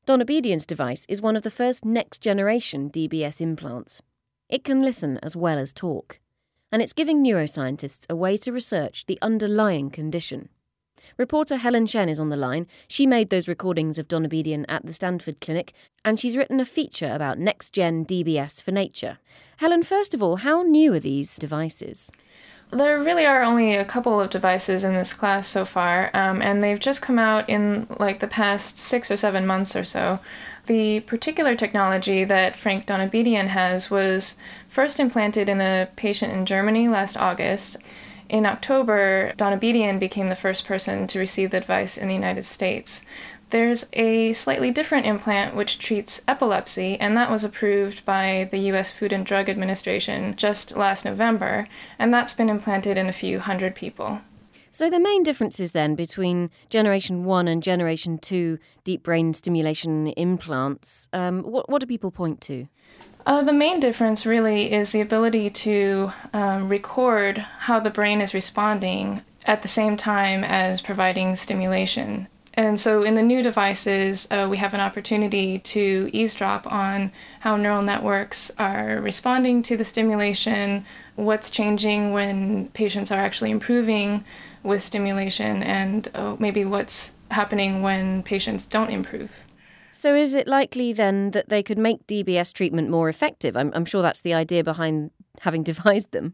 Donabedian's 0.07 0.65
device 0.65 1.05
is 1.09 1.21
one 1.21 1.35
of 1.35 1.43
the 1.43 1.51
first 1.51 1.83
next 1.83 2.21
generation 2.21 2.89
DBS 2.89 3.41
implants. 3.41 4.01
It 4.47 4.63
can 4.63 4.83
listen 4.83 5.17
as 5.23 5.35
well 5.35 5.57
as 5.57 5.73
talk, 5.73 6.19
and 6.71 6.79
it's 6.79 6.93
giving 6.93 7.23
neuroscientists 7.23 8.05
a 8.09 8.15
way 8.15 8.37
to 8.37 8.51
research 8.51 9.07
the 9.07 9.17
underlying 9.21 9.89
condition. 9.89 10.49
Reporter 11.17 11.57
Helen 11.57 11.87
Shen 11.87 12.09
is 12.09 12.19
on 12.19 12.29
the 12.29 12.37
line. 12.37 12.67
She 12.87 13.07
made 13.07 13.31
those 13.31 13.47
recordings 13.47 13.97
of 13.97 14.07
Donabedian 14.07 14.65
at 14.69 14.85
the 14.85 14.93
Stanford 14.93 15.41
Clinic, 15.41 15.73
and 16.03 16.19
she's 16.19 16.37
written 16.37 16.59
a 16.59 16.65
feature 16.65 17.11
about 17.11 17.39
next 17.39 17.73
gen 17.73 18.05
DBS 18.05 18.61
for 18.61 18.71
Nature. 18.71 19.17
Helen, 19.57 19.81
first 19.81 20.13
of 20.13 20.21
all, 20.21 20.37
how 20.37 20.61
new 20.61 20.93
are 20.93 20.99
these 20.99 21.37
devices? 21.37 22.11
There 22.71 23.01
really 23.01 23.25
are 23.25 23.43
only 23.43 23.75
a 23.75 23.85
couple 23.85 24.19
of 24.19 24.29
devices 24.29 24.83
in 24.83 24.93
this 24.93 25.13
class 25.13 25.47
so 25.47 25.65
far, 25.65 26.11
um, 26.13 26.41
and 26.41 26.63
they've 26.63 26.79
just 26.79 27.01
come 27.01 27.17
out 27.17 27.49
in 27.49 27.87
like 27.99 28.19
the 28.19 28.27
past 28.27 28.77
six 28.77 29.09
or 29.09 29.17
seven 29.17 29.47
months 29.47 29.75
or 29.75 29.83
so. 29.83 30.19
The 30.67 31.01
particular 31.01 31.53
technology 31.53 32.23
that 32.23 32.55
Frank 32.55 32.87
Donabedian 32.87 33.49
has 33.49 33.91
was 33.91 34.35
first 34.67 34.99
implanted 34.99 35.47
in 35.47 35.61
a 35.61 35.89
patient 35.95 36.33
in 36.33 36.47
Germany 36.47 36.87
last 36.87 37.15
August. 37.17 37.77
In 38.29 38.47
October, 38.47 39.31
Donabedian 39.37 39.99
became 39.99 40.29
the 40.29 40.35
first 40.35 40.65
person 40.65 41.05
to 41.05 41.19
receive 41.19 41.51
the 41.51 41.59
device 41.59 41.99
in 41.99 42.07
the 42.07 42.15
United 42.15 42.45
States. 42.45 43.05
There's 43.51 43.85
a 43.93 44.33
slightly 44.33 44.71
different 44.71 45.05
implant 45.05 45.55
which 45.55 45.77
treats 45.77 46.23
epilepsy, 46.27 46.99
and 46.99 47.15
that 47.15 47.29
was 47.29 47.43
approved 47.43 48.03
by 48.03 48.47
the 48.49 48.57
US 48.71 48.89
Food 48.89 49.13
and 49.13 49.23
Drug 49.23 49.47
Administration 49.49 50.35
just 50.35 50.75
last 50.75 51.05
November, 51.05 51.67
and 51.99 52.11
that's 52.11 52.33
been 52.33 52.49
implanted 52.49 52.97
in 52.97 53.07
a 53.07 53.13
few 53.13 53.39
hundred 53.39 53.75
people. 53.75 54.21
So, 54.75 54.89
the 54.89 54.99
main 54.99 55.23
differences 55.23 55.71
then 55.71 55.95
between 55.95 56.49
Generation 56.69 57.23
1 57.23 57.47
and 57.47 57.63
Generation 57.63 58.17
2 58.17 58.59
deep 58.83 59.03
brain 59.03 59.33
stimulation 59.33 60.07
implants, 60.07 61.07
um, 61.13 61.43
what, 61.43 61.69
what 61.69 61.79
do 61.79 61.87
people 61.87 62.11
point 62.11 62.41
to? 62.41 62.67
Uh, 63.25 63.41
the 63.41 63.53
main 63.53 63.79
difference 63.79 64.25
really 64.25 64.73
is 64.73 64.91
the 64.91 64.99
ability 64.99 65.49
to 65.51 66.11
um, 66.33 66.67
record 66.67 67.37
how 67.37 67.79
the 67.79 67.89
brain 67.89 68.19
is 68.19 68.33
responding 68.33 69.21
at 69.45 69.61
the 69.61 69.69
same 69.69 69.95
time 69.95 70.43
as 70.43 70.81
providing 70.81 71.37
stimulation. 71.37 72.27
And 72.55 72.77
so 72.77 73.03
in 73.03 73.15
the 73.15 73.23
new 73.23 73.41
devices, 73.41 74.27
uh, 74.29 74.47
we 74.49 74.57
have 74.57 74.73
an 74.73 74.81
opportunity 74.81 75.59
to 75.59 76.09
eavesdrop 76.11 76.69
on 76.69 77.13
how 77.39 77.55
neural 77.55 77.81
networks 77.81 78.51
are 78.57 78.99
responding 78.99 79.63
to 79.63 79.77
the 79.77 79.85
stimulation, 79.85 80.85
what's 81.15 81.49
changing 81.49 82.11
when 82.11 82.67
patients 82.69 83.09
are 83.09 83.19
actually 83.21 83.51
improving 83.51 84.25
with 84.65 84.83
stimulation 84.83 85.63
and 85.63 86.09
uh, 86.13 86.35
maybe 86.39 86.65
what's 86.65 87.11
happening 87.31 87.81
when 87.81 88.23
patients 88.23 88.65
don't 88.65 88.89
improve. 88.89 89.31
So, 89.91 90.13
is 90.13 90.33
it 90.33 90.47
likely 90.47 90.91
then 90.91 91.31
that 91.31 91.47
they 91.47 91.63
could 91.63 91.77
make 91.77 92.05
DBS 92.05 92.51
treatment 92.51 92.89
more 92.89 93.07
effective? 93.07 93.55
I'm, 93.55 93.71
I'm 93.73 93.85
sure 93.85 94.01
that's 94.01 94.21
the 94.21 94.33
idea 94.33 94.63
behind 94.63 95.11
having 95.41 95.63
devised 95.71 96.11
them. 96.11 96.33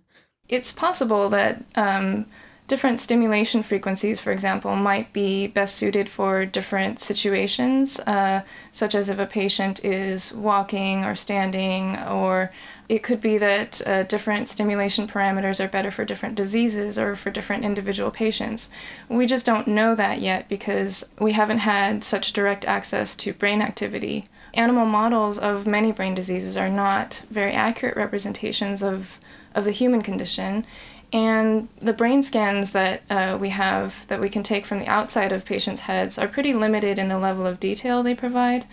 It's 0.50 0.72
possible 0.72 1.30
that 1.30 1.64
um, 1.76 2.26
different 2.68 3.00
stimulation 3.00 3.62
frequencies, 3.62 4.20
for 4.20 4.32
example, 4.32 4.76
might 4.76 5.14
be 5.14 5.48
best 5.48 5.76
suited 5.76 6.10
for 6.10 6.46
different 6.46 7.02
situations, 7.02 8.00
uh, 8.02 8.42
such 8.72 8.96
as 8.96 9.10
if 9.10 9.20
a 9.20 9.26
patient 9.26 9.84
is 9.86 10.34
walking 10.34 11.04
or 11.04 11.14
standing 11.14 11.98
or 11.98 12.52
it 12.92 13.04
could 13.04 13.22
be 13.22 13.38
that 13.38 13.82
uh, 13.88 14.04
different 14.04 14.50
stimulation 14.50 15.08
parameters 15.08 15.64
are 15.64 15.70
better 15.70 15.92
for 15.92 16.04
different 16.04 16.36
diseases 16.36 17.00
or 17.00 17.16
for 17.16 17.30
different 17.32 17.64
individual 17.64 18.12
patients. 18.12 18.70
We 19.08 19.26
just 19.26 19.46
don't 19.46 19.66
know 19.70 19.96
that 19.96 20.20
yet 20.20 20.50
because 20.50 21.08
we 21.18 21.32
haven't 21.32 21.60
had 21.60 22.04
such 22.04 22.34
direct 22.34 22.66
access 22.66 23.16
to 23.16 23.32
brain 23.32 23.62
activity. 23.62 24.26
Animal 24.54 24.86
models 24.86 25.38
of 25.38 25.66
many 25.66 25.94
brain 25.94 26.14
diseases 26.14 26.58
are 26.58 26.68
not 26.68 27.22
very 27.32 27.54
accurate 27.54 27.96
representations 27.96 28.84
of, 28.84 29.22
of 29.56 29.64
the 29.64 29.72
human 29.72 30.02
condition. 30.02 30.66
And 31.14 31.70
the 31.82 31.94
brain 31.94 32.24
scans 32.24 32.72
that 32.72 33.04
uh, 33.10 33.38
we 33.40 33.52
have 33.52 34.06
that 34.10 34.20
we 34.20 34.28
can 34.28 34.44
take 34.44 34.66
from 34.66 34.80
the 34.80 34.88
outside 34.88 35.32
of 35.32 35.46
patients' 35.46 35.82
heads 35.82 36.18
are 36.18 36.28
pretty 36.28 36.54
limited 36.54 37.00
in 37.00 37.08
the 37.08 37.18
level 37.18 37.48
of 37.48 37.62
detail 37.62 38.04
they 38.04 38.16
provide. 38.16 38.66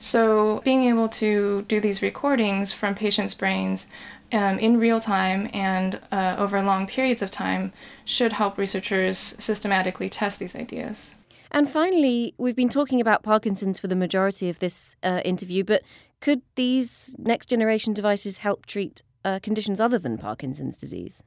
So, 0.00 0.62
being 0.64 0.84
able 0.84 1.10
to 1.10 1.62
do 1.68 1.78
these 1.78 2.00
recordings 2.00 2.72
from 2.72 2.94
patients' 2.94 3.34
brains 3.34 3.86
um, 4.32 4.58
in 4.58 4.80
real 4.80 4.98
time 4.98 5.50
and 5.52 6.00
uh, 6.10 6.36
over 6.38 6.62
long 6.62 6.86
periods 6.86 7.20
of 7.20 7.30
time 7.30 7.72
should 8.06 8.32
help 8.32 8.56
researchers 8.56 9.18
systematically 9.18 10.08
test 10.08 10.38
these 10.38 10.56
ideas. 10.56 11.14
And 11.50 11.68
finally, 11.68 12.32
we've 12.38 12.56
been 12.56 12.70
talking 12.70 12.98
about 12.98 13.22
Parkinson's 13.22 13.78
for 13.78 13.88
the 13.88 13.94
majority 13.94 14.48
of 14.48 14.58
this 14.60 14.96
uh, 15.02 15.20
interview, 15.22 15.64
but 15.64 15.82
could 16.20 16.40
these 16.54 17.14
next 17.18 17.50
generation 17.50 17.92
devices 17.92 18.38
help 18.38 18.64
treat 18.64 19.02
uh, 19.22 19.38
conditions 19.42 19.82
other 19.82 19.98
than 19.98 20.16
Parkinson's 20.16 20.78
disease? 20.78 21.22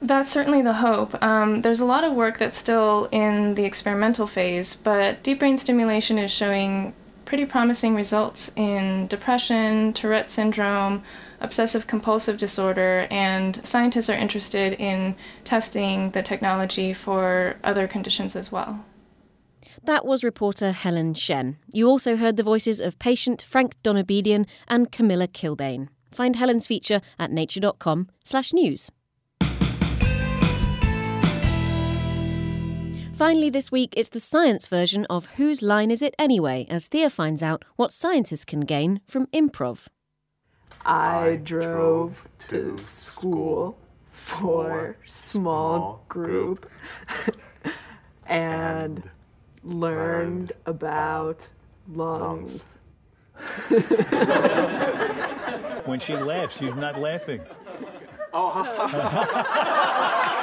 That's 0.00 0.30
certainly 0.30 0.62
the 0.62 0.74
hope. 0.74 1.20
Um, 1.22 1.62
there's 1.62 1.80
a 1.80 1.84
lot 1.84 2.04
of 2.04 2.12
work 2.12 2.38
that's 2.38 2.58
still 2.58 3.08
in 3.10 3.56
the 3.56 3.64
experimental 3.64 4.28
phase, 4.28 4.76
but 4.76 5.24
deep 5.24 5.40
brain 5.40 5.56
stimulation 5.56 6.18
is 6.18 6.30
showing 6.30 6.94
pretty 7.32 7.46
promising 7.46 7.94
results 7.94 8.52
in 8.56 9.06
depression, 9.06 9.90
Tourette 9.94 10.30
syndrome, 10.30 11.02
obsessive 11.40 11.86
compulsive 11.86 12.36
disorder, 12.36 13.06
and 13.10 13.64
scientists 13.64 14.10
are 14.10 14.18
interested 14.18 14.74
in 14.74 15.14
testing 15.42 16.10
the 16.10 16.22
technology 16.22 16.92
for 16.92 17.56
other 17.64 17.88
conditions 17.88 18.36
as 18.36 18.52
well. 18.52 18.84
That 19.82 20.04
was 20.04 20.22
reporter 20.22 20.72
Helen 20.72 21.14
Shen. 21.14 21.56
You 21.72 21.88
also 21.88 22.16
heard 22.16 22.36
the 22.36 22.42
voices 22.42 22.80
of 22.80 22.98
patient 22.98 23.40
Frank 23.40 23.82
Donabedian 23.82 24.46
and 24.68 24.92
Camilla 24.92 25.26
Kilbane. 25.26 25.88
Find 26.10 26.36
Helen's 26.36 26.66
feature 26.66 27.00
at 27.18 27.30
nature.com/news. 27.30 28.90
Finally, 33.22 33.50
this 33.50 33.70
week, 33.70 33.94
it's 33.96 34.08
the 34.08 34.18
science 34.18 34.66
version 34.66 35.06
of 35.08 35.26
Whose 35.36 35.62
Line 35.62 35.92
Is 35.92 36.02
It 36.02 36.12
Anyway? 36.18 36.66
as 36.68 36.88
Thea 36.88 37.08
finds 37.08 37.40
out 37.40 37.64
what 37.76 37.92
scientists 37.92 38.44
can 38.44 38.62
gain 38.62 39.00
from 39.06 39.26
improv. 39.26 39.86
I 40.84 41.38
drove 41.44 42.20
to 42.48 42.76
school 42.76 43.78
for 44.10 44.96
small 45.06 46.04
group 46.08 46.68
and 48.26 49.08
learned 49.62 50.50
about 50.66 51.46
lungs. 51.92 52.64
When 55.84 56.00
she 56.00 56.16
laughs, 56.16 56.58
she's 56.58 56.74
not 56.74 56.98
laughing. 56.98 57.40
Oh, 58.34 60.38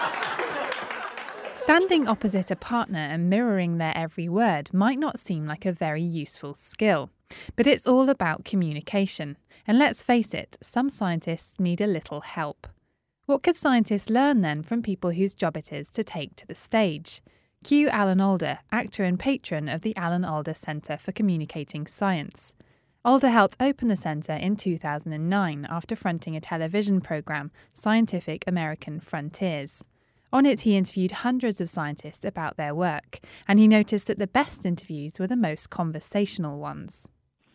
Standing 1.59 2.07
opposite 2.07 2.51
a 2.51 2.55
partner 2.55 2.99
and 2.99 3.29
mirroring 3.29 3.79
their 3.79 3.95
every 3.95 4.29
word 4.29 4.73
might 4.73 4.97
not 4.97 5.19
seem 5.19 5.45
like 5.45 5.65
a 5.65 5.73
very 5.73 6.01
useful 6.01 6.53
skill, 6.53 7.09
but 7.57 7.67
it's 7.67 7.85
all 7.85 8.09
about 8.09 8.45
communication. 8.45 9.35
And 9.67 9.77
let's 9.77 10.01
face 10.01 10.33
it, 10.33 10.57
some 10.61 10.89
scientists 10.89 11.59
need 11.59 11.81
a 11.81 11.85
little 11.85 12.21
help. 12.21 12.65
What 13.25 13.43
could 13.43 13.57
scientists 13.57 14.09
learn 14.09 14.39
then 14.39 14.63
from 14.63 14.81
people 14.81 15.11
whose 15.11 15.33
job 15.33 15.57
it 15.57 15.73
is 15.73 15.89
to 15.89 16.03
take 16.03 16.37
to 16.37 16.47
the 16.47 16.55
stage? 16.55 17.21
Cue 17.61 17.89
Alan 17.89 18.21
Alda, 18.21 18.59
actor 18.71 19.03
and 19.03 19.19
patron 19.19 19.67
of 19.67 19.81
the 19.81 19.95
Alan 19.97 20.23
Alda 20.23 20.55
Centre 20.55 20.97
for 20.97 21.11
Communicating 21.11 21.87
Science. 21.87 22.55
Alda 23.03 23.29
helped 23.29 23.57
open 23.59 23.89
the 23.89 23.97
centre 23.97 24.31
in 24.31 24.55
2009 24.55 25.67
after 25.69 25.97
fronting 25.97 26.37
a 26.37 26.41
television 26.41 27.01
programme, 27.01 27.51
Scientific 27.73 28.45
American 28.47 29.01
Frontiers. 29.01 29.83
On 30.31 30.45
it, 30.45 30.61
he 30.61 30.77
interviewed 30.77 31.11
hundreds 31.11 31.59
of 31.59 31.69
scientists 31.69 32.23
about 32.23 32.55
their 32.55 32.75
work, 32.75 33.19
and 33.47 33.57
he 33.57 33.67
noticed 33.67 34.07
that 34.07 34.19
the 34.19 34.27
best 34.27 34.65
interviews 34.65 35.17
were 35.17 35.27
the 35.27 35.35
most 35.35 35.69
conversational 35.69 36.59
ones. 36.59 37.07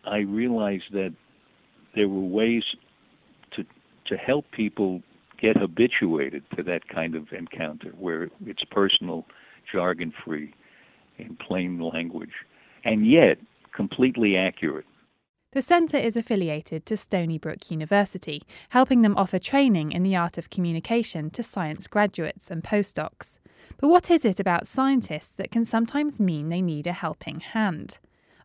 I 0.05 0.19
realized 0.19 0.93
that 0.93 1.15
there 1.95 2.09
were 2.09 2.21
ways 2.21 2.65
to 3.53 3.65
to 4.07 4.17
help 4.17 4.45
people 4.51 5.03
get 5.41 5.57
habituated 5.57 6.43
to 6.57 6.63
that 6.65 6.89
kind 6.89 7.15
of 7.15 7.33
encounter 7.33 7.91
where 7.99 8.29
it's 8.45 8.65
personal, 8.71 9.25
jargon 9.71 10.13
free, 10.25 10.53
in 11.19 11.37
plain 11.37 11.81
language, 11.81 12.33
and 12.85 13.07
yet 13.07 13.39
completely 13.75 14.37
accurate. 14.37 14.87
The 15.55 15.62
centre 15.62 15.97
is 15.97 16.17
affiliated 16.17 16.85
to 16.87 16.97
Stony 16.97 17.38
Brook 17.38 17.71
University, 17.71 18.43
helping 18.71 19.03
them 19.03 19.17
offer 19.17 19.38
training 19.38 19.93
in 19.93 20.03
the 20.03 20.17
art 20.17 20.37
of 20.37 20.51
communication 20.51 21.31
to 21.31 21.45
science 21.45 21.87
graduates 21.87 22.51
and 22.51 22.64
postdocs. 22.64 23.38
But 23.77 23.87
what 23.87 24.11
is 24.11 24.25
it 24.25 24.40
about 24.40 24.67
scientists 24.67 25.33
that 25.37 25.53
can 25.53 25.64
sometimes 25.64 26.21
mean 26.21 26.49
they 26.49 26.61
need 26.61 26.88
a 26.88 26.93
helping 26.93 27.38
hand? 27.38 27.99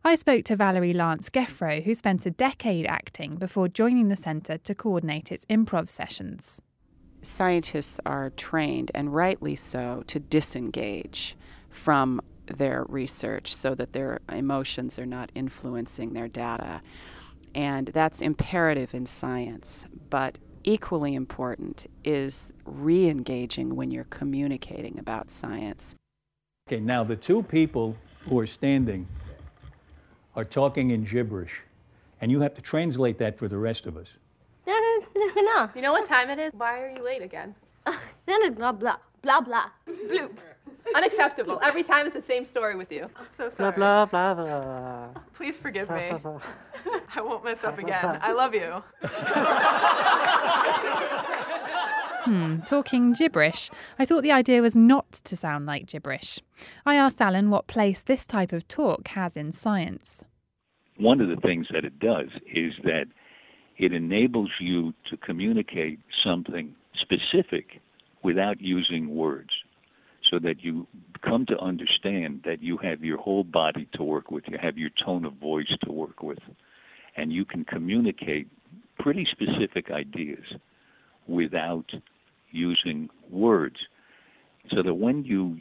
I 0.04 0.14
spoke 0.14 0.44
to 0.44 0.56
Valeri 0.56 0.94
Lantz-Gefroh, 0.94 1.82
who 1.82 1.96
spent 1.96 2.26
a 2.26 2.30
decade 2.30 2.86
acting 2.86 3.34
before 3.34 3.66
joining 3.66 4.06
the 4.06 4.14
centre 4.14 4.56
to 4.58 4.74
coordinate 4.76 5.32
its 5.32 5.44
improv 5.46 5.90
sessions. 5.90 6.62
Scientists 7.22 7.98
are 8.06 8.30
trained, 8.30 8.92
and 8.94 9.12
rightly 9.12 9.56
so, 9.56 10.04
to 10.06 10.20
disengage 10.20 11.36
from 11.70 12.20
their 12.56 12.84
research 12.88 13.54
so 13.54 13.74
that 13.74 13.92
their 13.92 14.20
emotions 14.30 14.98
are 14.98 15.06
not 15.06 15.30
influencing 15.34 16.12
their 16.12 16.28
data. 16.28 16.82
And 17.54 17.88
that's 17.88 18.20
imperative 18.20 18.94
in 18.94 19.06
science. 19.06 19.86
But 20.08 20.38
equally 20.64 21.14
important 21.14 21.86
is 22.04 22.52
re 22.64 23.08
engaging 23.08 23.76
when 23.76 23.90
you're 23.90 24.04
communicating 24.04 24.98
about 24.98 25.30
science. 25.30 25.94
Okay, 26.68 26.80
now 26.80 27.02
the 27.02 27.16
two 27.16 27.42
people 27.42 27.96
who 28.28 28.38
are 28.38 28.46
standing 28.46 29.08
are 30.36 30.44
talking 30.44 30.90
in 30.90 31.04
gibberish, 31.04 31.62
and 32.20 32.30
you 32.30 32.40
have 32.40 32.54
to 32.54 32.62
translate 32.62 33.18
that 33.18 33.36
for 33.36 33.48
the 33.48 33.58
rest 33.58 33.86
of 33.86 33.96
us. 33.96 34.08
No, 34.66 34.78
no, 35.16 35.42
no. 35.42 35.70
You 35.74 35.82
know 35.82 35.92
what 35.92 36.06
time 36.06 36.30
it 36.30 36.38
is? 36.38 36.52
Why 36.54 36.80
are 36.80 36.90
you 36.90 37.02
late 37.02 37.22
again? 37.22 37.54
blah 38.26 38.72
blah 38.72 38.96
blah 39.22 39.40
blah 39.40 39.70
bloop. 39.88 40.36
Unacceptable. 40.94 41.60
Every 41.62 41.82
time 41.82 42.06
it's 42.06 42.16
the 42.16 42.22
same 42.22 42.44
story 42.44 42.76
with 42.76 42.90
you. 42.90 43.08
I'm 43.16 43.26
so 43.30 43.50
sorry. 43.50 43.72
Blah 43.72 44.06
blah 44.06 44.34
blah 44.34 44.44
blah. 44.44 45.08
Please 45.34 45.58
forgive 45.58 45.90
me. 45.90 46.10
I 47.14 47.20
won't 47.20 47.44
mess 47.44 47.64
up 47.64 47.78
again. 47.78 48.18
I 48.20 48.32
love 48.32 48.54
you. 48.54 48.82
Hmm, 52.24 52.60
talking 52.60 53.14
gibberish. 53.14 53.70
I 53.98 54.04
thought 54.04 54.22
the 54.22 54.30
idea 54.30 54.60
was 54.60 54.76
not 54.76 55.10
to 55.10 55.36
sound 55.36 55.64
like 55.64 55.86
gibberish. 55.86 56.38
I 56.84 56.94
asked 56.94 57.18
Alan 57.18 57.48
what 57.48 57.66
place 57.66 58.02
this 58.02 58.26
type 58.26 58.52
of 58.52 58.68
talk 58.68 59.08
has 59.08 59.38
in 59.38 59.52
science. 59.52 60.22
One 60.98 61.22
of 61.22 61.28
the 61.28 61.40
things 61.40 61.68
that 61.72 61.86
it 61.86 61.98
does 61.98 62.28
is 62.46 62.74
that 62.84 63.06
it 63.78 63.94
enables 63.94 64.50
you 64.60 64.92
to 65.08 65.16
communicate 65.16 65.98
something 66.22 66.74
specific 67.00 67.80
without 68.22 68.60
using 68.60 69.14
words 69.14 69.50
so 70.30 70.38
that 70.38 70.62
you 70.62 70.86
come 71.22 71.44
to 71.46 71.58
understand 71.58 72.42
that 72.44 72.62
you 72.62 72.76
have 72.78 73.02
your 73.02 73.18
whole 73.18 73.44
body 73.44 73.88
to 73.94 74.02
work 74.02 74.30
with, 74.30 74.44
you 74.48 74.58
have 74.60 74.78
your 74.78 74.90
tone 75.04 75.24
of 75.24 75.34
voice 75.34 75.72
to 75.84 75.92
work 75.92 76.22
with, 76.22 76.38
and 77.16 77.32
you 77.32 77.44
can 77.44 77.64
communicate 77.64 78.48
pretty 78.98 79.26
specific 79.30 79.90
ideas 79.90 80.44
without 81.26 81.86
using 82.50 83.08
words. 83.30 83.76
So 84.74 84.82
that 84.82 84.94
when 84.94 85.24
you 85.24 85.58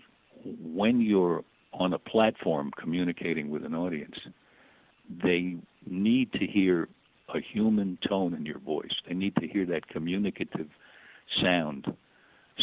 when 0.73 1.01
you're 1.01 1.43
on 1.73 1.93
a 1.93 1.99
platform 1.99 2.71
communicating 2.77 3.49
with 3.49 3.63
an 3.63 3.73
audience, 3.73 4.15
they 5.23 5.55
need 5.87 6.31
to 6.33 6.45
hear 6.45 6.87
a 7.33 7.39
human 7.53 7.97
tone 8.07 8.33
in 8.33 8.45
your 8.45 8.59
voice. 8.59 8.91
They 9.07 9.13
need 9.15 9.35
to 9.37 9.47
hear 9.47 9.65
that 9.67 9.87
communicative 9.87 10.67
sound. 11.41 11.85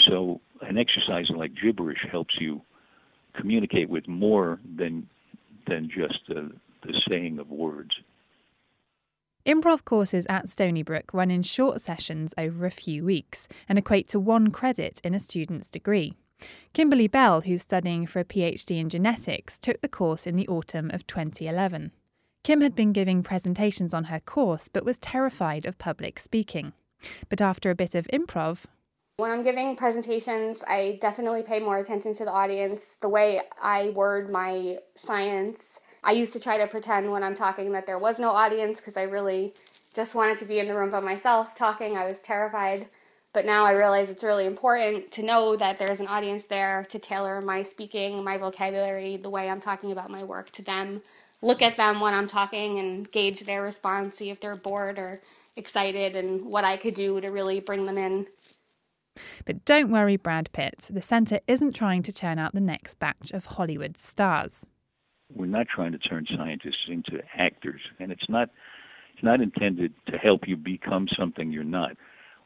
So 0.06 0.40
an 0.62 0.78
exercise 0.78 1.26
like 1.34 1.52
gibberish 1.60 2.04
helps 2.10 2.34
you 2.40 2.62
communicate 3.34 3.88
with 3.88 4.08
more 4.08 4.60
than 4.76 5.08
than 5.66 5.88
just 5.88 6.20
the, 6.28 6.52
the 6.82 6.94
saying 7.08 7.38
of 7.38 7.50
words. 7.50 7.90
Improv 9.44 9.84
courses 9.84 10.26
at 10.28 10.48
Stony 10.48 10.82
Brook 10.82 11.10
run 11.12 11.30
in 11.30 11.42
short 11.42 11.80
sessions 11.80 12.34
over 12.38 12.66
a 12.66 12.70
few 12.70 13.04
weeks 13.04 13.48
and 13.68 13.78
equate 13.78 14.08
to 14.08 14.20
one 14.20 14.50
credit 14.50 15.00
in 15.04 15.14
a 15.14 15.20
student's 15.20 15.70
degree. 15.70 16.14
Kimberly 16.72 17.08
Bell, 17.08 17.40
who's 17.42 17.62
studying 17.62 18.06
for 18.06 18.20
a 18.20 18.24
PhD 18.24 18.78
in 18.78 18.88
genetics, 18.88 19.58
took 19.58 19.80
the 19.80 19.88
course 19.88 20.26
in 20.26 20.36
the 20.36 20.48
autumn 20.48 20.90
of 20.90 21.06
2011. 21.06 21.92
Kim 22.42 22.60
had 22.60 22.74
been 22.74 22.92
giving 22.92 23.22
presentations 23.22 23.94
on 23.94 24.04
her 24.04 24.20
course 24.20 24.68
but 24.68 24.84
was 24.84 24.98
terrified 24.98 25.64
of 25.66 25.78
public 25.78 26.18
speaking. 26.18 26.72
But 27.28 27.40
after 27.40 27.70
a 27.70 27.74
bit 27.74 27.94
of 27.94 28.06
improv, 28.12 28.64
when 29.16 29.30
I'm 29.30 29.42
giving 29.42 29.76
presentations, 29.76 30.62
I 30.68 30.98
definitely 31.00 31.42
pay 31.42 31.58
more 31.58 31.78
attention 31.78 32.12
to 32.14 32.24
the 32.26 32.30
audience, 32.30 32.98
the 33.00 33.08
way 33.08 33.40
I 33.60 33.88
word 33.90 34.30
my 34.30 34.78
science. 34.94 35.80
I 36.04 36.12
used 36.12 36.34
to 36.34 36.40
try 36.40 36.58
to 36.58 36.66
pretend 36.66 37.10
when 37.10 37.22
I'm 37.22 37.34
talking 37.34 37.72
that 37.72 37.86
there 37.86 37.98
was 37.98 38.18
no 38.18 38.30
audience 38.30 38.78
because 38.78 38.96
I 38.96 39.04
really 39.04 39.54
just 39.94 40.14
wanted 40.14 40.36
to 40.38 40.44
be 40.44 40.58
in 40.58 40.68
the 40.68 40.74
room 40.74 40.90
by 40.90 41.00
myself 41.00 41.54
talking. 41.54 41.96
I 41.96 42.06
was 42.06 42.18
terrified. 42.18 42.88
But 43.32 43.46
now 43.46 43.64
I 43.64 43.72
realize 43.72 44.10
it's 44.10 44.22
really 44.22 44.44
important 44.44 45.10
to 45.12 45.22
know 45.22 45.56
that 45.56 45.78
there's 45.78 46.00
an 46.00 46.06
audience 46.08 46.44
there 46.44 46.86
to 46.90 46.98
tailor 46.98 47.40
my 47.40 47.62
speaking, 47.62 48.22
my 48.22 48.36
vocabulary, 48.36 49.16
the 49.16 49.30
way 49.30 49.48
I'm 49.48 49.60
talking 49.60 49.92
about 49.92 50.10
my 50.10 50.24
work 50.24 50.50
to 50.52 50.62
them. 50.62 51.00
Look 51.40 51.62
at 51.62 51.76
them 51.76 52.00
when 52.00 52.14
I'm 52.14 52.28
talking 52.28 52.78
and 52.78 53.10
gauge 53.10 53.40
their 53.40 53.62
response, 53.62 54.16
see 54.16 54.30
if 54.30 54.40
they're 54.40 54.56
bored 54.56 54.98
or 54.98 55.20
excited, 55.54 56.16
and 56.16 56.46
what 56.46 56.64
I 56.64 56.76
could 56.76 56.94
do 56.94 57.20
to 57.20 57.28
really 57.28 57.60
bring 57.60 57.84
them 57.84 57.98
in. 57.98 58.26
But 59.44 59.64
don't 59.64 59.90
worry, 59.90 60.16
Brad 60.16 60.50
Pitt. 60.52 60.88
The 60.90 61.02
centre 61.02 61.40
isn't 61.46 61.74
trying 61.74 62.02
to 62.04 62.12
churn 62.12 62.38
out 62.38 62.54
the 62.54 62.60
next 62.60 62.98
batch 62.98 63.30
of 63.32 63.44
Hollywood 63.44 63.96
stars. 63.96 64.66
We're 65.34 65.46
not 65.46 65.66
trying 65.74 65.92
to 65.92 65.98
turn 65.98 66.26
scientists 66.36 66.86
into 66.88 67.20
actors, 67.36 67.80
and 67.98 68.12
it's 68.12 68.28
not 68.28 68.50
it's 69.14 69.24
not 69.24 69.40
intended 69.40 69.94
to 70.08 70.18
help 70.18 70.42
you 70.46 70.56
become 70.56 71.08
something 71.18 71.50
you're 71.50 71.64
not. 71.64 71.96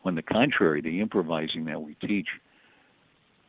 On 0.04 0.14
the 0.14 0.22
contrary, 0.22 0.80
the 0.80 1.00
improvising 1.00 1.64
that 1.64 1.82
we 1.82 1.94
teach 1.96 2.28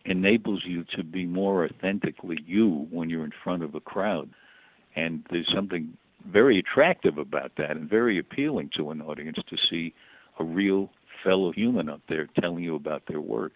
enables 0.05 0.63
you 0.65 0.83
to 0.95 1.03
be 1.03 1.25
more 1.25 1.65
authentically 1.65 2.37
you 2.45 2.87
when 2.89 3.09
you're 3.09 3.23
in 3.23 3.31
front 3.43 3.63
of 3.63 3.75
a 3.75 3.79
crowd. 3.79 4.29
And 4.95 5.23
there's 5.29 5.49
something 5.53 5.95
very 6.27 6.59
attractive 6.59 7.17
about 7.17 7.51
that 7.57 7.71
and 7.71 7.89
very 7.89 8.17
appealing 8.17 8.71
to 8.77 8.91
an 8.91 9.01
audience 9.01 9.37
to 9.49 9.57
see 9.69 9.93
a 10.39 10.43
real 10.43 10.89
fellow 11.23 11.51
human 11.51 11.89
up 11.89 12.01
there 12.07 12.27
telling 12.39 12.63
you 12.63 12.75
about 12.75 13.03
their 13.07 13.21
work. 13.21 13.53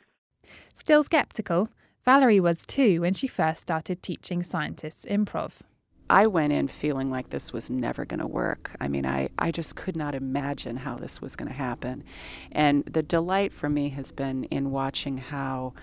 Still 0.73 1.04
skeptical? 1.04 1.69
Valerie 2.04 2.39
was 2.39 2.65
too 2.65 3.01
when 3.01 3.13
she 3.13 3.28
first 3.28 3.62
started 3.62 4.04
teaching 4.04 4.43
scientists 4.43 5.06
improv. 5.06 5.62
I 6.08 6.28
went 6.28 6.54
in 6.54 6.67
feeling 6.67 7.10
like 7.10 7.32
this 7.32 7.51
was 7.51 7.71
never 7.71 8.06
going 8.06 8.19
to 8.19 8.28
work. 8.28 8.69
I 8.80 8.88
mean, 8.88 9.08
I, 9.08 9.30
I 9.39 9.49
just 9.49 9.75
could 9.75 9.95
not 9.95 10.13
imagine 10.13 10.78
how 10.78 10.97
this 10.97 11.19
was 11.19 11.36
going 11.36 11.47
to 11.47 11.56
happen. 11.56 12.04
And 12.51 12.86
the 12.86 13.01
delight 13.01 13.51
for 13.51 13.69
me 13.69 13.89
has 13.89 14.12
been 14.12 14.43
in 14.45 14.69
watching 14.69 15.17
how 15.17 15.73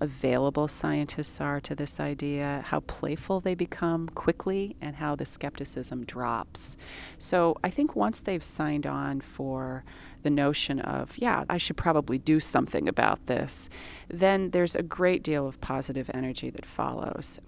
available 0.00 0.68
scientists 0.68 1.40
are 1.40 1.60
to 1.60 1.74
this 1.74 1.98
idea, 1.98 2.62
how 2.66 2.80
playful 2.80 3.40
they 3.40 3.54
become 3.54 4.08
quickly, 4.10 4.76
and 4.80 4.96
how 4.96 5.16
the 5.16 5.26
skepticism 5.26 6.04
drops. 6.04 6.76
So 7.18 7.56
I 7.64 7.70
think 7.70 7.96
once 7.96 8.20
they've 8.20 8.44
signed 8.44 8.86
on 8.86 9.20
for 9.20 9.84
the 10.22 10.30
notion 10.30 10.80
of, 10.80 11.18
yeah, 11.18 11.44
I 11.48 11.58
should 11.58 11.76
probably 11.76 12.18
do 12.18 12.40
something 12.40 12.88
about 12.88 13.26
this, 13.26 13.68
then 14.08 14.50
there's 14.50 14.76
a 14.76 14.82
great 14.82 15.22
deal 15.22 15.46
of 15.46 15.60
positive 15.60 16.10
energy 16.14 16.50
that 16.50 16.66
follows. 16.66 17.40